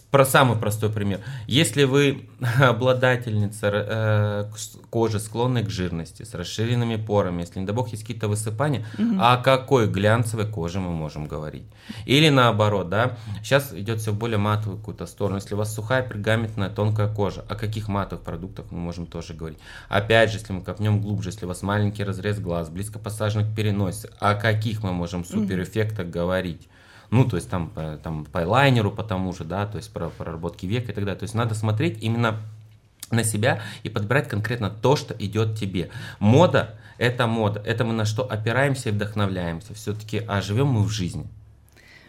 про 0.10 0.26
самый 0.26 0.58
простой 0.58 0.90
пример. 0.90 1.22
Если 1.48 1.84
вы 1.84 2.28
обладательница 2.60 3.70
э, 3.72 4.46
кожи, 4.90 5.20
склонной 5.20 5.64
к 5.64 5.70
жирности, 5.70 6.24
с 6.24 6.34
расширенными 6.34 6.96
порами, 6.96 7.42
если, 7.42 7.60
не 7.60 7.66
дай 7.66 7.76
бог, 7.76 7.90
есть 7.90 8.04
какие-то 8.04 8.28
высыпания, 8.28 8.86
угу. 8.98 9.18
о 9.20 9.38
какой 9.38 9.88
глянцевой 9.88 10.48
коже 10.48 10.80
мы 10.80 10.92
можем 10.92 11.28
говорить? 11.28 11.66
Или 12.06 12.30
наоборот, 12.30 12.90
да, 12.90 13.18
сейчас 13.44 13.74
идет 13.74 14.00
все 14.02 14.12
в 14.12 14.18
более 14.18 14.38
матовую 14.38 14.80
какую-то 14.80 15.06
сторону. 15.06 15.38
Если 15.38 15.54
у 15.54 15.58
вас 15.58 15.74
сухая, 15.74 16.02
пергаментная, 16.02 16.70
тонкая 16.70 17.14
кожа, 17.14 17.46
о 17.48 17.56
каких 17.56 17.88
матовых 17.88 18.24
продуктах 18.24 18.66
мы 18.72 18.80
можем 18.80 19.06
тоже 19.06 19.34
говорить? 19.34 19.60
Опять 19.88 20.32
же, 20.32 20.40
если 20.40 20.54
мы 20.54 20.62
копнем 20.62 21.02
глубже, 21.02 21.30
если 21.30 21.46
у 21.46 21.48
вас 21.48 21.62
маленький 21.62 22.04
разрез 22.04 22.40
глаз, 22.40 22.70
близко 22.70 22.98
посаженный 22.98 23.46
к 23.46 23.56
переносе, 23.56 24.10
о 24.20 24.34
каких 24.34 24.82
мы 24.82 24.94
можем 24.94 25.24
суперэффектах 25.26 26.08
говорить? 26.08 26.68
Ну, 27.10 27.26
то 27.26 27.36
есть 27.36 27.50
там, 27.50 27.72
там 28.04 28.26
по 28.26 28.40
лайнеру, 28.40 28.92
по 28.92 29.04
тому 29.04 29.34
же, 29.34 29.44
да, 29.44 29.66
то 29.66 29.78
есть 29.78 29.92
про 29.92 30.10
проработки 30.10 30.66
века 30.66 30.92
и 30.92 30.96
так 30.96 31.06
далее. 31.06 31.20
То 31.20 31.24
есть 31.24 31.36
надо 31.36 31.56
смотреть 31.56 32.02
именно 32.02 32.40
на 33.12 33.24
себя 33.24 33.62
и 33.84 33.90
подбирать 33.90 34.28
конкретно 34.28 34.70
то, 34.70 34.96
что 34.96 35.14
идет 35.20 35.58
тебе. 35.58 35.90
Мода– 36.20 36.76
это 36.98 37.28
мода, 37.28 37.62
это 37.66 37.86
мы 37.86 37.94
на 37.94 38.06
что 38.06 38.24
опираемся 38.24 38.90
и 38.90 38.92
вдохновляемся. 38.92 39.74
Все-таки, 39.74 40.24
а 40.28 40.42
живем 40.42 40.68
мы 40.68 40.84
в 40.84 40.90
жизни. 40.90 41.28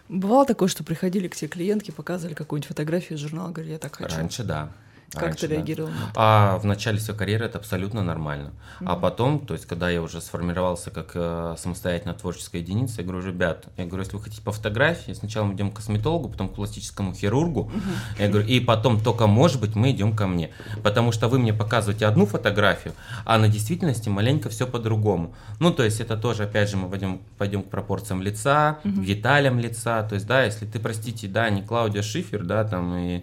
Бывало 0.09 0.47
такое, 0.47 0.69
что 0.69 0.85
приходили 0.85 1.27
к 1.29 1.35
тебе 1.35 1.49
клиентки, 1.49 1.91
показывали 1.91 2.35
какую-нибудь 2.35 2.69
фотографию 2.69 3.19
из 3.19 3.23
журнала, 3.23 3.51
говорили, 3.51 3.73
я 3.73 3.79
так 3.79 3.97
хочу. 3.97 4.17
Раньше, 4.17 4.45
да. 4.45 4.71
Как 5.13 5.23
раньше, 5.23 5.41
ты 5.43 5.49
да. 5.49 5.55
реагировал 5.57 5.91
на 5.91 5.95
это? 5.95 6.11
А 6.15 6.59
в 6.59 6.65
начале 6.65 6.99
своей 6.99 7.19
карьеры 7.19 7.47
это 7.47 7.59
абсолютно 7.59 8.03
нормально. 8.03 8.53
А 8.81 8.93
Мгм. 8.93 9.01
потом, 9.01 9.47
то 9.47 9.55
есть, 9.55 9.67
когда 9.67 9.89
я 9.89 10.03
уже 10.03 10.21
сформировался 10.21 10.91
как 10.91 11.13
э, 11.15 11.55
самостоятельная 11.59 12.15
творческая 12.15 12.59
единица, 12.61 13.01
я 13.03 13.07
говорю, 13.09 13.27
ребят, 13.27 13.67
я 13.77 13.87
говорю, 13.87 14.03
если 14.05 14.17
вы 14.17 14.23
хотите 14.23 14.43
по 14.43 14.53
фотографии, 14.53 15.13
сначала 15.13 15.45
мы 15.47 15.55
идем 15.55 15.71
к 15.71 15.77
косметологу, 15.77 16.29
потом 16.29 16.49
к 16.49 16.55
пластическому 16.55 17.15
хирургу, 17.15 17.71
я 18.19 18.29
говорю, 18.29 18.47
и 18.47 18.61
потом 18.61 19.01
только, 19.01 19.27
может 19.27 19.61
быть, 19.61 19.75
мы 19.75 19.91
идем 19.93 20.15
ко 20.15 20.27
мне. 20.27 20.51
Потому 20.83 21.13
что 21.13 21.29
вы 21.29 21.39
мне 21.39 21.53
показываете 21.55 22.07
одну 22.07 22.27
фотографию, 22.27 22.95
а 23.25 23.39
на 23.39 23.49
действительности 23.49 24.09
маленько 24.09 24.49
все 24.51 24.67
по-другому. 24.67 25.35
Ну, 25.61 25.71
то 25.73 25.83
есть, 25.85 26.01
это 26.01 26.17
тоже, 26.17 26.45
опять 26.45 26.69
же, 26.69 26.77
мы 26.77 26.89
пойдем, 26.89 27.21
пойдем 27.39 27.63
к 27.63 27.71
пропорциям 27.71 28.23
лица, 28.23 28.79
Мгм. 28.85 29.03
к 29.03 29.07
деталям 29.07 29.59
лица. 29.61 30.03
То 30.03 30.15
есть, 30.17 30.27
да, 30.27 30.43
если 30.45 30.67
ты, 30.67 30.79
простите, 30.81 31.29
да, 31.29 31.49
не 31.51 31.63
Клаудия 31.63 32.03
Шифер, 32.03 32.43
да, 32.45 32.65
там 32.65 32.95
и 32.97 33.23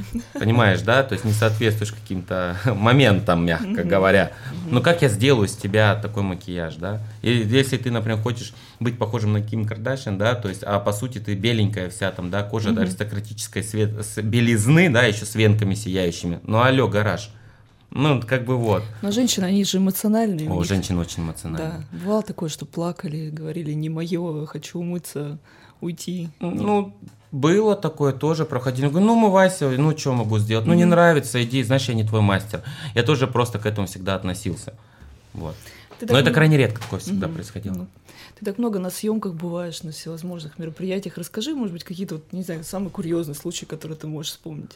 Понимаешь, 0.34 0.80
да? 0.82 1.02
То 1.02 1.14
есть 1.14 1.24
не 1.24 1.32
соответствуешь 1.32 1.92
каким-то 1.92 2.56
моментам, 2.64 3.44
мягко 3.46 3.84
говоря. 3.84 4.32
Ну 4.70 4.80
как 4.82 5.02
я 5.02 5.08
сделаю 5.08 5.48
с 5.48 5.56
тебя 5.56 5.94
такой 5.96 6.22
макияж, 6.22 6.76
да? 6.76 7.00
И 7.22 7.30
если 7.30 7.76
ты, 7.76 7.90
например, 7.90 8.18
хочешь 8.18 8.54
быть 8.80 8.98
похожим 8.98 9.32
на 9.32 9.42
Ким 9.42 9.64
Кардашьян, 9.64 10.18
да, 10.18 10.34
то 10.34 10.48
есть, 10.48 10.62
а 10.64 10.78
по 10.80 10.92
сути 10.92 11.18
ты 11.18 11.34
беленькая 11.34 11.88
вся 11.90 12.10
там, 12.10 12.30
да, 12.30 12.42
кожа 12.42 12.70
Мгм. 12.70 12.80
аристократической 12.82 13.62
свет, 13.62 13.90
с 14.04 14.20
белизны, 14.20 14.90
да, 14.90 15.04
еще 15.04 15.24
с 15.24 15.34
венками 15.34 15.74
сияющими. 15.74 16.40
Ну 16.44 16.60
алло, 16.60 16.88
гараж. 16.88 17.30
Ну, 17.94 18.22
как 18.22 18.46
бы 18.46 18.56
вот. 18.56 18.84
Но 19.02 19.10
женщины, 19.10 19.44
они 19.44 19.64
же 19.64 19.76
эмоциональные. 19.76 20.50
О, 20.50 20.64
женщины 20.64 20.98
очень 20.98 21.16
Да, 21.16 21.22
эмоциональны. 21.24 21.84
бывало 21.92 22.22
такое, 22.22 22.48
что 22.48 22.64
плакали, 22.64 23.28
говорили, 23.30 23.72
не 23.72 23.90
мое, 23.90 24.46
хочу 24.46 24.78
умыться, 24.80 25.38
уйти. 25.82 26.30
Ну, 26.40 26.94
было 27.30 27.76
такое 27.76 28.12
тоже, 28.12 28.44
проходили. 28.44 28.88
Говорю, 28.88 29.06
ну, 29.06 29.12
умывайся, 29.14 29.68
ну, 29.68 29.96
что 29.96 30.12
могу 30.12 30.38
сделать? 30.38 30.66
Ну, 30.66 30.74
не 30.74 30.84
нравится, 30.84 31.42
иди, 31.42 31.62
знаешь, 31.62 31.88
я 31.88 31.94
не 31.94 32.04
твой 32.04 32.20
мастер. 32.20 32.62
Я 32.94 33.02
тоже 33.02 33.26
просто 33.26 33.58
к 33.58 33.66
этому 33.66 33.86
всегда 33.86 34.14
относился. 34.14 34.74
Вот. 35.34 35.56
Ты 35.98 36.06
Но 36.06 36.14
так 36.14 36.22
это 36.22 36.30
крайне 36.32 36.56
редко 36.56 36.82
такое 36.82 37.00
всегда 37.00 37.28
происходило. 37.28 37.74
Ну, 37.74 37.86
Ты 38.38 38.44
так 38.44 38.58
много 38.58 38.78
на 38.78 38.90
съемках 38.90 39.34
бываешь, 39.34 39.82
на 39.82 39.92
всевозможных 39.92 40.58
мероприятиях. 40.58 41.16
Расскажи, 41.16 41.54
может 41.54 41.72
быть, 41.72 41.84
какие-то, 41.84 42.16
вот, 42.16 42.32
не 42.32 42.42
знаю, 42.42 42.64
самые 42.64 42.90
курьезные 42.90 43.34
случаи, 43.34 43.64
которые 43.64 43.96
ты 43.96 44.06
можешь 44.06 44.32
вспомнить. 44.32 44.72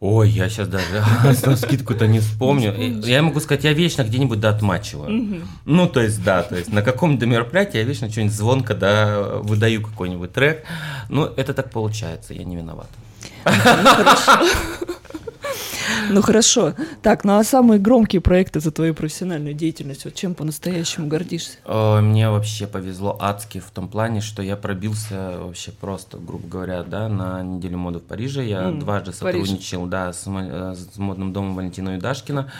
Ой, 0.00 0.30
я 0.30 0.48
сейчас 0.48 0.66
даже 0.68 1.04
на 1.46 1.56
скидку-то 1.56 2.06
не 2.06 2.20
вспомню. 2.20 2.74
Я 3.04 3.22
могу 3.22 3.38
сказать, 3.40 3.64
я 3.64 3.74
вечно 3.74 4.02
где-нибудь 4.02 4.40
да 4.40 4.48
отмачиваю. 4.48 5.44
Ну, 5.66 5.86
то 5.88 6.00
есть, 6.00 6.24
да, 6.24 6.42
то 6.42 6.56
есть 6.56 6.72
на 6.72 6.80
каком-то 6.82 7.26
мероприятии 7.26 7.76
я 7.76 7.84
вечно 7.84 8.10
что-нибудь 8.10 8.34
звонко, 8.34 8.74
да, 8.74 9.20
выдаю 9.42 9.82
какой-нибудь 9.82 10.32
трек. 10.32 10.64
Ну, 11.10 11.24
это 11.24 11.52
так 11.52 11.70
получается, 11.70 12.32
я 12.32 12.44
не 12.44 12.56
виноват. 12.56 12.88
Ну 13.44 13.52
хорошо. 13.52 14.46
Так, 17.02 17.24
ну 17.24 17.38
а 17.38 17.44
самые 17.44 17.78
громкие 17.78 18.20
проекты 18.20 18.60
за 18.60 18.70
твою 18.70 18.94
профессиональную 18.94 19.54
деятельность, 19.54 20.04
вот 20.04 20.14
чем 20.14 20.34
по-настоящему 20.34 21.06
гордишься? 21.06 21.58
Ой, 21.66 22.02
Мне 22.02 22.30
вообще 22.30 22.66
повезло 22.66 23.16
адски 23.20 23.60
в 23.60 23.70
том 23.70 23.88
плане, 23.88 24.20
что 24.20 24.42
я 24.42 24.56
пробился 24.56 25.38
вообще 25.38 25.72
просто, 25.72 26.18
грубо 26.18 26.46
говоря, 26.48 26.82
да, 26.82 27.08
на 27.08 27.42
неделю 27.42 27.78
моды 27.78 27.98
в 27.98 28.02
Париже. 28.02 28.44
Я 28.44 28.70
дважды 28.70 29.12
сотрудничал, 29.12 29.86
да, 29.86 30.12
с, 30.12 30.24
э, 30.26 30.74
с 30.74 30.96
модным 30.98 31.32
домом 31.32 31.54
Валентина 31.54 31.94
Юдашкина 31.94 32.50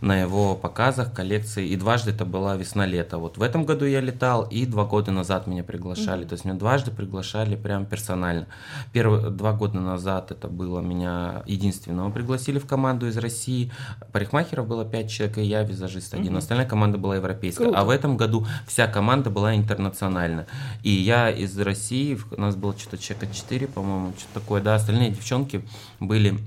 на 0.00 0.20
его 0.20 0.54
показах, 0.54 1.12
коллекции. 1.12 1.68
И 1.68 1.76
дважды 1.76 2.10
это 2.10 2.24
была 2.24 2.56
весна-лето. 2.56 3.18
Вот 3.18 3.38
в 3.38 3.42
этом 3.42 3.64
году 3.64 3.84
я 3.84 4.00
летал, 4.00 4.42
и 4.42 4.66
два 4.66 4.84
года 4.84 5.10
назад 5.10 5.46
меня 5.46 5.64
приглашали. 5.64 6.24
То 6.24 6.34
есть 6.34 6.44
меня 6.44 6.54
дважды 6.54 6.90
приглашали 6.90 7.56
прям 7.56 7.86
персонально. 7.86 8.46
Первые 8.92 9.30
два 9.30 9.52
года 9.52 9.80
назад 9.80 10.30
это 10.30 10.48
было 10.48 10.80
меня 10.80 11.42
единственного 11.46 12.10
пригласили 12.10 12.58
в 12.58 12.66
команду 12.66 13.08
из 13.08 13.16
России. 13.16 13.72
Парикмахеров 14.12 14.66
было 14.66 14.84
пять 14.84 15.10
человек, 15.10 15.38
и 15.38 15.42
я 15.42 15.62
визажист 15.62 16.14
один. 16.14 16.32
Мгм. 16.32 16.36
Остальная 16.38 16.66
команда 16.66 16.98
была 16.98 17.16
европейская. 17.16 17.64
Круто. 17.64 17.78
А 17.78 17.84
в 17.84 17.90
этом 17.90 18.16
году 18.16 18.46
вся 18.66 18.86
команда 18.86 19.30
была 19.30 19.56
интернациональная. 19.56 20.46
И 20.82 20.90
я 20.90 21.30
из 21.30 21.58
России, 21.58 22.18
у 22.30 22.40
нас 22.40 22.56
было 22.56 22.76
что-то 22.76 22.98
человека 22.98 23.34
4, 23.34 23.66
по-моему, 23.68 24.12
что-то 24.18 24.40
такое, 24.40 24.62
да, 24.62 24.74
остальные 24.74 25.10
девчонки 25.10 25.64
были 25.98 26.38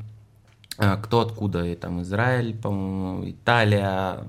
кто 0.78 1.22
откуда, 1.22 1.66
и 1.66 1.76
там 1.76 2.02
Израиль, 2.02 2.56
по-моему, 2.56 3.30
Италия, 3.30 4.26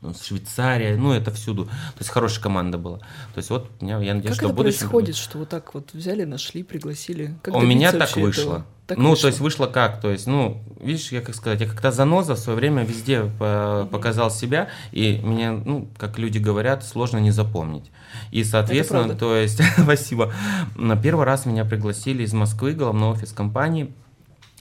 ну, 0.00 0.14
Швейцария, 0.14 0.96
ну 0.96 1.12
это 1.12 1.32
всюду. 1.32 1.64
То 1.66 1.98
есть 1.98 2.10
хорошая 2.10 2.42
команда 2.42 2.78
была. 2.78 2.98
То 2.98 3.38
есть 3.38 3.50
вот 3.50 3.68
я 3.80 3.98
надеюсь, 3.98 4.24
как 4.24 4.34
что 4.34 4.44
это 4.46 4.52
в 4.52 4.56
будущем... 4.56 4.78
происходит, 4.78 5.16
что 5.16 5.38
вот 5.38 5.48
так 5.48 5.74
вот 5.74 5.92
взяли, 5.92 6.24
нашли, 6.24 6.62
пригласили? 6.62 7.34
Как 7.42 7.54
У 7.54 7.60
меня 7.60 7.92
так 7.92 8.16
вышло. 8.16 8.42
этого? 8.42 8.66
Так 8.86 8.96
ну, 8.96 9.10
вышло. 9.10 9.22
то 9.22 9.28
есть 9.28 9.40
вышло 9.40 9.66
как? 9.66 10.00
То 10.00 10.10
есть, 10.10 10.26
ну, 10.26 10.62
видишь, 10.80 11.12
я 11.12 11.20
как 11.20 11.34
сказать, 11.34 11.60
я 11.60 11.66
как-то 11.66 11.90
заноза 11.90 12.36
в 12.36 12.38
свое 12.38 12.56
время 12.56 12.84
везде 12.84 13.24
по- 13.38 13.86
показал 13.90 14.30
себя, 14.30 14.68
и 14.92 15.18
меня, 15.18 15.52
ну, 15.52 15.88
как 15.98 16.18
люди 16.18 16.38
говорят, 16.38 16.86
сложно 16.86 17.18
не 17.18 17.32
запомнить. 17.32 17.90
И, 18.30 18.44
соответственно, 18.44 19.14
то 19.14 19.36
есть, 19.36 19.60
спасибо. 19.82 20.32
На 20.76 20.96
первый 20.96 21.26
раз 21.26 21.44
меня 21.44 21.64
пригласили 21.64 22.22
из 22.22 22.32
Москвы, 22.32 22.72
головной 22.72 23.10
офис 23.10 23.32
компании. 23.32 23.92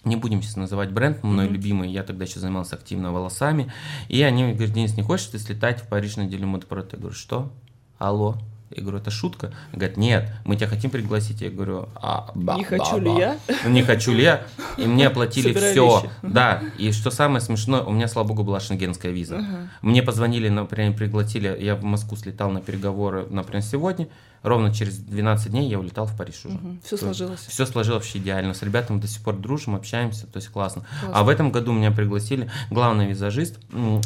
Не 0.08 0.16
будем 0.16 0.42
сейчас 0.42 0.56
называть 0.56 0.92
бренд, 0.92 1.22
мой 1.22 1.46
Мгм. 1.46 1.54
любимый, 1.54 1.92
я 1.92 2.02
тогда 2.04 2.24
еще 2.24 2.40
занимался 2.40 2.76
активно 2.78 3.12
волосами. 3.12 3.72
И 4.08 4.22
они 4.22 4.54
говорят, 4.54 4.74
Денис, 4.74 4.96
не 4.96 5.04
хочешь 5.04 5.28
ты 5.28 5.38
слетать 5.38 5.82
в 5.82 5.88
Париж 5.90 6.16
на 6.16 6.22
неделю 6.22 6.48
модпрод? 6.48 6.94
Я 6.94 7.00
говорю, 7.00 7.16
что? 7.16 7.52
Алло? 7.98 8.38
Я 8.70 8.84
говорю, 8.84 8.98
это 8.98 9.12
шутка? 9.12 9.54
Говорят, 9.72 9.98
нет, 9.98 10.32
мы 10.46 10.56
тебя 10.56 10.68
хотим 10.68 10.92
пригласить. 10.92 11.42
Я 11.42 11.50
говорю, 11.50 11.90
а, 11.96 12.32
ба, 12.36 12.56
Не 12.56 12.64
ба, 12.64 12.68
хочу 12.68 12.98
ли 13.00 13.10
ба». 13.10 13.20
я? 13.20 13.38
Ну, 13.64 13.70
не 13.70 13.84
хочу 13.84 14.14
ли 14.14 14.24
я? 14.24 14.44
И 14.78 14.86
мне 14.86 15.08
оплатили 15.08 15.54
все. 15.54 16.10
Да. 16.22 16.62
И 16.78 16.92
что 16.92 17.12
самое 17.12 17.42
смешное, 17.42 17.82
у 17.82 17.92
меня, 17.92 18.08
слава 18.08 18.28
богу, 18.28 18.44
была 18.44 18.60
шенгенская 18.60 19.12
виза. 19.12 19.70
Мне 19.82 20.04
позвонили, 20.04 20.50
например, 20.50 20.94
пригласили, 20.94 21.58
я 21.60 21.76
в 21.76 21.84
Москву 21.84 22.18
слетал 22.18 22.50
на 22.52 22.62
переговоры, 22.62 23.26
например, 23.30 23.64
сегодня. 23.64 24.08
Ровно 24.44 24.74
через 24.74 24.98
12 24.98 25.52
дней 25.52 25.68
я 25.68 25.80
улетал 25.80 26.06
в 26.06 26.16
Париж 26.16 26.46
уже. 26.46 26.60
Все 26.84 26.96
сложилось. 26.96 27.46
Все 27.48 27.66
сложилось 27.66 28.04
вообще 28.04 28.20
идеально. 28.20 28.54
С 28.54 28.62
ребятами 28.62 29.00
до 29.00 29.08
сих 29.08 29.22
пор 29.22 29.36
дружим, 29.36 29.76
общаемся, 29.76 30.28
то 30.28 30.38
есть 30.38 30.50
классно. 30.50 30.86
Классно. 31.02 31.12
А 31.14 31.24
в 31.24 31.30
этом 31.30 31.52
году 31.52 31.72
меня 31.72 31.92
пригласили 31.92 32.50
главный 32.70 33.08
визажист, 33.08 33.60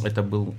это 0.04 0.24
был 0.24 0.56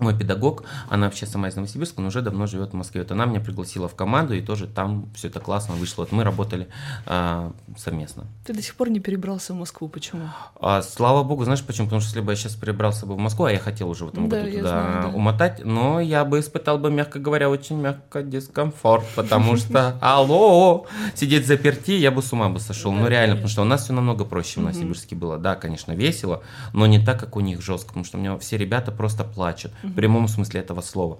мой 0.00 0.16
педагог, 0.16 0.64
она 0.88 1.06
вообще 1.06 1.26
сама 1.26 1.48
из 1.48 1.56
Новосибирска, 1.56 2.00
но 2.00 2.08
уже 2.08 2.22
давно 2.22 2.46
живет 2.46 2.70
в 2.70 2.74
Москве. 2.74 3.02
Вот 3.02 3.12
она 3.12 3.26
меня 3.26 3.40
пригласила 3.40 3.88
в 3.88 3.94
команду, 3.94 4.34
и 4.34 4.40
тоже 4.40 4.66
там 4.66 5.10
все 5.14 5.28
это 5.28 5.40
классно 5.40 5.74
вышло. 5.74 6.02
Вот 6.02 6.12
мы 6.12 6.24
работали 6.24 6.68
а, 7.06 7.52
совместно. 7.76 8.26
Ты 8.44 8.52
до 8.54 8.62
сих 8.62 8.74
пор 8.74 8.90
не 8.90 9.00
перебрался 9.00 9.52
в 9.52 9.56
Москву, 9.56 9.88
почему? 9.88 10.28
А, 10.60 10.82
слава 10.82 11.22
богу, 11.22 11.44
знаешь 11.44 11.62
почему? 11.62 11.86
Потому 11.86 12.00
что 12.00 12.08
если 12.10 12.20
бы 12.20 12.32
я 12.32 12.36
сейчас 12.36 12.54
перебрался 12.54 13.06
бы 13.06 13.14
в 13.14 13.18
Москву, 13.18 13.44
а 13.46 13.52
я 13.52 13.58
хотел 13.58 13.88
уже 13.90 14.04
в 14.04 14.08
этом 14.08 14.28
Да, 14.28 14.40
году 14.40 14.50
туда 14.56 14.68
знаю, 14.68 15.02
да. 15.02 15.08
умотать, 15.16 15.64
но 15.64 16.00
я 16.00 16.24
бы 16.24 16.40
испытал 16.40 16.78
бы, 16.78 16.90
мягко 16.90 17.18
говоря, 17.18 17.50
очень 17.50 17.76
мягко 17.76 18.22
дискомфорт, 18.22 19.04
потому 19.14 19.56
что, 19.56 19.98
алло, 20.00 20.86
сидеть 21.14 21.46
заперти, 21.46 21.92
я 21.92 22.10
бы 22.10 22.22
с 22.22 22.32
ума 22.32 22.48
бы 22.48 22.60
сошел. 22.60 22.92
Ну 22.92 23.06
реально, 23.08 23.34
потому 23.36 23.48
что 23.48 23.62
у 23.62 23.64
нас 23.66 23.84
все 23.84 23.92
намного 23.92 24.24
проще 24.24 24.60
в. 24.60 24.62
Новосибирске 24.62 25.16
было. 25.16 25.38
Да, 25.38 25.54
конечно, 25.56 25.92
весело, 25.92 26.42
но 26.72 26.86
не 26.86 27.04
так, 27.04 27.18
как 27.20 27.36
у 27.36 27.40
них 27.40 27.62
жестко, 27.62 27.88
потому 27.88 28.04
что 28.04 28.18
у 28.18 28.20
меня 28.20 28.36
все 28.38 28.56
ребята 28.56 28.92
просто 28.92 29.24
плачут, 29.24 29.72
в 29.90 29.94
прямом 29.94 30.28
смысле 30.28 30.60
этого 30.60 30.80
слова. 30.80 31.18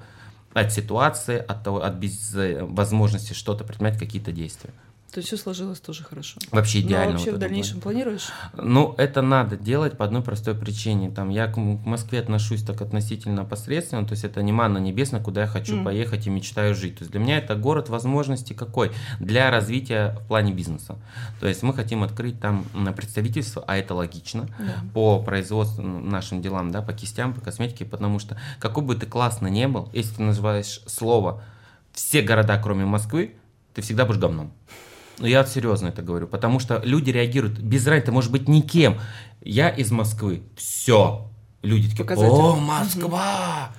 От 0.53 0.73
ситуации, 0.73 1.39
от, 1.39 1.63
того, 1.63 1.83
от 1.83 1.95
без 1.95 2.35
э, 2.35 2.65
возможности 2.65 3.33
что-то 3.33 3.65
предпринять, 3.65 3.99
какие-то 3.99 4.33
действия. 4.33 4.73
То 5.13 5.19
есть 5.19 5.27
все 5.29 5.37
сложилось 5.37 5.81
тоже 5.81 6.05
хорошо. 6.05 6.39
Вообще 6.53 6.81
идеально. 6.81 7.13
вообще 7.13 7.31
вот 7.31 7.37
в 7.39 7.41
дальнейшем 7.41 7.81
планируешь? 7.81 8.29
ну, 8.55 8.95
это 8.97 9.23
надо 9.23 9.57
делать 9.57 9.97
по 9.97 10.05
одной 10.05 10.23
простой 10.23 10.55
причине. 10.55 11.11
Там, 11.11 11.31
я 11.31 11.49
к 11.49 11.57
Москве 11.57 12.21
отношусь 12.21 12.63
так 12.63 12.81
относительно 12.81 13.45
посредственно, 13.45 14.07
то 14.07 14.13
есть 14.13 14.23
это 14.25 14.41
не 14.43 14.53
манна 14.53 14.79
небесная, 14.79 15.21
куда 15.21 15.43
я 15.43 15.47
хочу 15.49 15.75
Мгм. 15.77 15.85
поехать 15.87 16.27
и 16.27 16.31
мечтаю 16.31 16.75
жить. 16.77 16.99
То 16.99 17.03
есть 17.03 17.11
для 17.11 17.21
меня 17.21 17.39
это 17.39 17.57
город 17.57 17.89
возможностей 17.89 18.55
какой? 18.55 18.93
Для 19.19 19.51
развития 19.51 20.17
в 20.21 20.29
плане 20.29 20.53
бизнеса. 20.53 20.97
То 21.41 21.49
есть 21.49 21.63
мы 21.65 21.75
хотим 21.75 22.03
открыть 22.05 22.39
там 22.41 22.65
представительство, 22.97 23.65
а 23.67 23.77
это 23.77 23.95
логично, 23.95 24.47
Да. 24.59 24.75
по 24.95 25.21
производству 25.23 25.83
нашим 25.83 26.41
делам, 26.41 26.71
да, 26.71 26.83
по 26.83 26.93
кистям, 26.93 27.35
по 27.35 27.41
косметике, 27.41 27.85
потому 27.85 28.19
что 28.21 28.37
какой 28.61 28.85
бы 28.85 28.95
ты 28.95 29.07
классно 29.07 29.49
не 29.49 29.67
был, 29.67 29.89
если 29.93 30.17
ты 30.17 30.23
называешь 30.23 30.81
слово 30.87 31.43
все 31.93 32.23
города, 32.23 32.61
кроме 32.63 32.85
Москвы, 32.85 33.35
ты 33.75 33.83
всегда 33.83 34.05
будешь 34.05 34.21
говном. 34.21 34.53
Ну, 35.21 35.27
я 35.27 35.45
серьезно 35.45 35.89
это 35.89 36.01
говорю, 36.01 36.27
потому 36.27 36.59
что 36.61 36.81
люди 36.83 37.11
реагируют 37.11 37.59
без 37.59 37.87
разницы, 37.87 38.07
ты 38.07 38.13
можешь 38.13 38.31
быть 38.31 38.49
никем. 38.49 38.99
Я 39.43 39.69
из 39.69 39.91
Москвы, 39.91 40.43
все. 40.57 41.29
Люди 41.63 41.91
такие, 41.91 42.05
Показатель. 42.05 42.33
о, 42.33 42.57
Москва! 42.57 43.71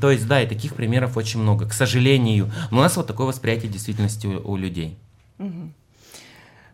То 0.00 0.10
есть, 0.10 0.26
да, 0.26 0.42
и 0.42 0.46
таких 0.46 0.74
примеров 0.74 1.16
очень 1.16 1.40
много, 1.40 1.66
к 1.66 1.72
сожалению. 1.72 2.52
Но 2.70 2.78
у 2.78 2.80
нас 2.82 2.96
вот 2.96 3.06
такое 3.06 3.26
восприятие 3.26 3.70
действительности 3.72 4.26
у, 4.26 4.52
у 4.52 4.56
людей. 4.56 4.98
Мгм. 5.38 5.72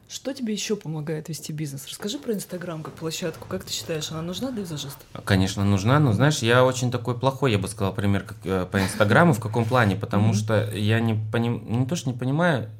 Что 0.09 0.35
тебе 0.35 0.53
еще 0.53 0.75
помогает 0.75 1.29
вести 1.29 1.53
бизнес? 1.53 1.87
Расскажи 1.87 2.19
про 2.19 2.33
Инстаграм 2.33 2.83
как 2.83 2.95
площадку. 2.95 3.47
Как 3.47 3.63
ты 3.63 3.73
считаешь, 3.73 4.11
она 4.11 4.23
нужна 4.23 4.51
для 4.51 4.63
визажиста? 4.63 4.99
Конечно, 5.25 5.65
нужна, 5.65 6.01
но 6.01 6.13
знаешь, 6.13 6.39
я 6.39 6.65
очень 6.65 6.91
такой 6.91 7.17
плохой, 7.17 7.53
я 7.53 7.59
бы 7.59 7.69
сказал, 7.69 7.95
пример 7.95 8.25
как, 8.25 8.39
э, 8.43 8.67
по 8.67 8.83
Инстаграму, 8.83 9.35
в 9.35 9.41
каком 9.41 9.65
плане, 9.65 9.95
потому 9.95 10.35
что 10.35 10.69
я 10.75 10.99
не 10.99 11.15
поним... 11.31 11.63
не 11.65 11.87
то, 11.87 11.95
что 11.95 12.11
не 12.11 12.19
понимаю, 12.19 12.71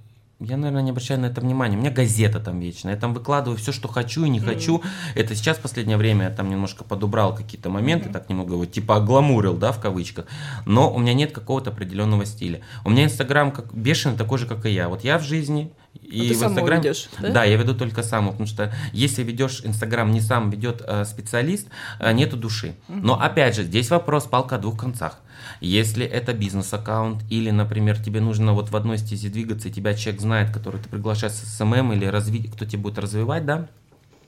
я, 0.41 0.57
наверное, 0.57 0.83
не 0.83 0.91
обращаю 0.91 1.21
на 1.21 1.27
это 1.27 1.41
внимания. 1.43 1.77
У 1.77 1.81
меня 1.81 1.91
газета 1.91 2.41
там 2.41 2.61
вечная. 2.61 2.95
Я 2.95 3.01
там 3.01 3.13
выкладываю 3.13 3.59
все, 3.59 3.73
что 3.73 3.89
хочу 3.89 4.25
и 4.25 4.31
не 4.31 4.41
хочу. 4.41 4.79
Mm-hmm. 4.79 5.13
Это 5.17 5.35
сейчас 5.35 5.59
в 5.59 5.61
последнее 5.61 5.99
время 5.99 6.25
я 6.25 6.31
там 6.31 6.49
немножко 6.49 6.83
подубрал 6.83 7.35
какие-то 7.35 7.69
моменты, 7.69 8.09
mm-hmm. 8.09 8.13
так 8.13 8.31
немного 8.31 8.55
его 8.55 8.65
типа 8.65 8.97
огламурил, 8.97 9.55
да, 9.57 9.73
в 9.73 9.81
кавычках. 9.81 10.25
Но 10.65 10.93
у 10.93 10.99
меня 10.99 11.13
нет 11.13 11.33
какого-то 11.33 11.71
определенного 11.71 12.25
стиля. 12.25 12.63
У 12.85 12.91
меня 12.91 13.05
Инстаграм 13.05 13.53
как 13.53 13.75
бешеный 13.75 14.17
такой 14.17 14.39
же, 14.39 14.47
как 14.47 14.65
и 14.65 14.71
я. 14.71 14.89
Вот 14.89 15.05
я 15.05 15.19
в 15.19 15.23
жизни 15.23 15.73
и 16.03 16.31
а 16.33 16.35
в 16.35 16.43
Инстаграме. 16.43 16.83
ведешь, 16.83 17.11
да? 17.21 17.33
да, 17.33 17.45
я 17.45 17.57
веду 17.57 17.75
только 17.75 18.03
сам, 18.03 18.29
потому 18.29 18.47
что 18.47 18.73
если 18.93 19.23
ведешь 19.23 19.61
Инстаграм 19.65 20.11
не 20.11 20.21
сам 20.21 20.49
ведет 20.51 20.83
э, 20.87 21.05
специалист, 21.05 21.69
э, 21.99 22.13
нету 22.13 22.37
души. 22.37 22.75
Угу. 22.89 22.99
Но 22.99 23.21
опять 23.21 23.57
же, 23.57 23.65
здесь 23.65 23.91
вопрос 23.91 24.25
палка 24.25 24.57
о 24.57 24.59
двух 24.59 24.79
концах. 24.79 25.19
Если 25.61 26.05
это 26.05 26.33
бизнес-аккаунт 26.33 27.23
или, 27.31 27.51
например, 27.51 28.01
тебе 28.01 28.21
нужно 28.21 28.53
вот 28.53 28.71
в 28.71 28.77
одной 28.77 28.99
стезе 28.99 29.29
двигаться, 29.29 29.69
и 29.69 29.73
тебя 29.73 29.95
человек 29.95 30.21
знает, 30.21 30.51
который 30.51 30.81
ты 30.81 30.89
приглашаешь 30.89 31.33
с 31.33 31.57
SMM 31.59 31.93
или 31.93 32.07
разви... 32.07 32.49
кто 32.49 32.65
тебе 32.65 32.83
будет 32.83 32.99
развивать, 32.99 33.45
да, 33.47 33.69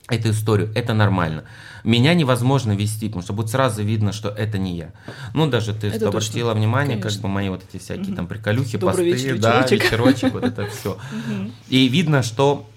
эту 0.09 0.31
историю, 0.31 0.71
это 0.75 0.93
нормально. 0.93 1.45
Меня 1.83 2.13
невозможно 2.13 2.73
вести, 2.73 3.07
потому 3.07 3.23
что 3.23 3.33
будет 3.33 3.49
сразу 3.49 3.83
видно, 3.83 4.11
что 4.11 4.29
это 4.29 4.57
не 4.57 4.75
я. 4.75 4.91
Ну, 5.33 5.47
даже 5.47 5.73
ты 5.73 5.87
это 5.87 6.09
обратила 6.09 6.51
точно. 6.51 6.59
внимание, 6.59 6.97
Конечно. 6.97 7.21
как 7.21 7.21
бы 7.21 7.27
мои 7.29 7.49
вот 7.49 7.63
эти 7.67 7.81
всякие 7.81 8.07
угу. 8.07 8.15
там 8.15 8.27
приколюхи, 8.27 8.77
Добрый 8.77 9.11
посты, 9.11 9.27
вечер, 9.27 9.39
да, 9.39 9.65
вечерочек, 9.65 10.33
вот 10.33 10.43
это 10.43 10.67
все. 10.67 10.97
И 11.69 11.87
видно, 11.87 12.21
что 12.21 12.67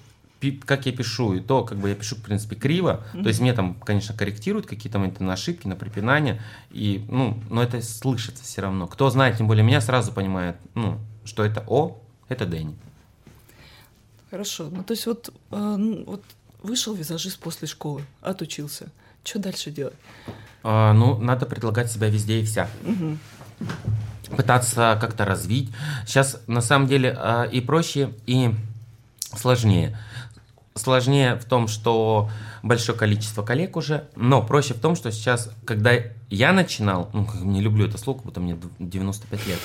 как 0.64 0.86
я 0.86 0.92
пишу, 0.92 1.34
и 1.34 1.40
то, 1.40 1.64
как 1.64 1.78
бы 1.78 1.88
я 1.88 1.94
пишу, 1.94 2.16
в 2.16 2.22
принципе, 2.22 2.56
криво. 2.56 3.04
Mm-hmm. 3.14 3.22
То 3.22 3.28
есть 3.28 3.40
мне 3.40 3.52
там, 3.52 3.74
конечно, 3.74 4.14
корректируют 4.14 4.66
какие-то 4.66 4.98
моменты 4.98 5.24
на 5.24 5.32
ошибки, 5.32 5.66
на 5.66 5.76
препинания, 5.76 6.42
и, 6.70 7.04
ну, 7.08 7.40
но 7.50 7.62
это 7.62 7.80
слышится 7.82 8.44
все 8.44 8.62
равно. 8.62 8.86
Кто 8.86 9.10
знает, 9.10 9.38
тем 9.38 9.48
более 9.48 9.64
меня, 9.64 9.80
сразу 9.80 10.12
понимает, 10.12 10.56
ну, 10.74 10.98
что 11.24 11.44
это 11.44 11.64
О, 11.66 11.98
это 12.28 12.46
Дэнни. 12.46 12.76
Хорошо. 14.30 14.68
Ну, 14.70 14.82
то 14.82 14.92
есть 14.92 15.06
вот, 15.06 15.32
э, 15.50 16.02
вот 16.06 16.22
вышел 16.62 16.94
визажист 16.94 17.38
после 17.38 17.68
школы, 17.68 18.02
отучился. 18.20 18.90
Что 19.24 19.38
дальше 19.38 19.70
делать? 19.70 19.94
А, 20.62 20.92
ну, 20.92 21.18
надо 21.18 21.46
предлагать 21.46 21.90
себя 21.90 22.08
везде 22.08 22.40
и 22.40 22.44
вся. 22.44 22.68
Угу 22.84 23.18
пытаться 24.34 24.98
как-то 25.00 25.24
развить. 25.24 25.70
Сейчас 26.06 26.40
на 26.46 26.60
самом 26.60 26.88
деле 26.88 27.16
а, 27.18 27.44
и 27.44 27.60
проще, 27.60 28.12
и 28.26 28.54
сложнее. 29.34 29.98
Сложнее 30.76 31.36
в 31.36 31.44
том, 31.46 31.68
что 31.68 32.28
большое 32.62 32.96
количество 32.96 33.42
коллег 33.42 33.76
уже, 33.76 34.08
но 34.14 34.42
проще 34.42 34.74
в 34.74 34.80
том, 34.80 34.94
что 34.94 35.10
сейчас, 35.10 35.50
когда 35.64 35.92
я 36.28 36.52
начинал, 36.52 37.08
ну, 37.14 37.26
не 37.42 37.62
люблю 37.62 37.86
это 37.86 37.96
слово, 37.96 38.20
будто 38.22 38.40
мне 38.40 38.58
95 38.78 39.46
лет, 39.46 39.58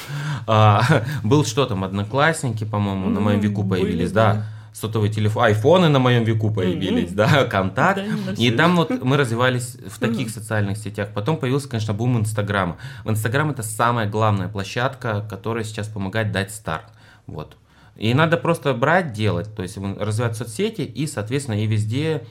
а, 0.48 1.04
был 1.24 1.46
что 1.46 1.66
там, 1.66 1.84
одноклассники, 1.84 2.64
по-моему, 2.64 3.10
на 3.10 3.20
моем 3.20 3.42
веку 3.42 3.64
появились, 3.64 4.12
да, 4.12 4.46
сотовые 4.74 5.12
телефоны, 5.12 5.48
айфоны 5.48 5.90
на 5.90 6.00
моем 6.00 6.24
веку 6.24 6.52
появились, 6.52 7.12
да, 7.12 7.46
контакт. 7.52 8.02
и 8.38 8.50
там 8.52 8.76
вот 8.76 9.04
мы 9.04 9.18
развивались 9.18 9.78
в 9.88 10.00
таких 10.00 10.30
социальных 10.30 10.78
сетях. 10.78 11.10
Потом 11.14 11.38
появился, 11.38 11.68
конечно, 11.68 11.94
бум 11.94 12.20
Инстаграма. 12.20 12.78
Инстаграм 13.06 13.50
это 13.50 13.64
самая 13.64 14.10
главная 14.10 14.48
площадка, 14.48 15.26
которая 15.30 15.64
сейчас 15.64 15.88
помогает 15.88 16.32
дать 16.32 16.52
старт. 16.52 16.86
Вот. 17.28 17.58
И 17.96 18.14
надо 18.14 18.38
просто 18.38 18.74
брать, 18.74 19.14
делать, 19.14 19.54
то 19.56 19.62
есть 19.62 19.78
развивать 19.78 20.36
соцсети 20.36 20.82
и, 20.82 21.08
соответственно, 21.08 21.62
и 21.62 21.68
везде 21.68 22.26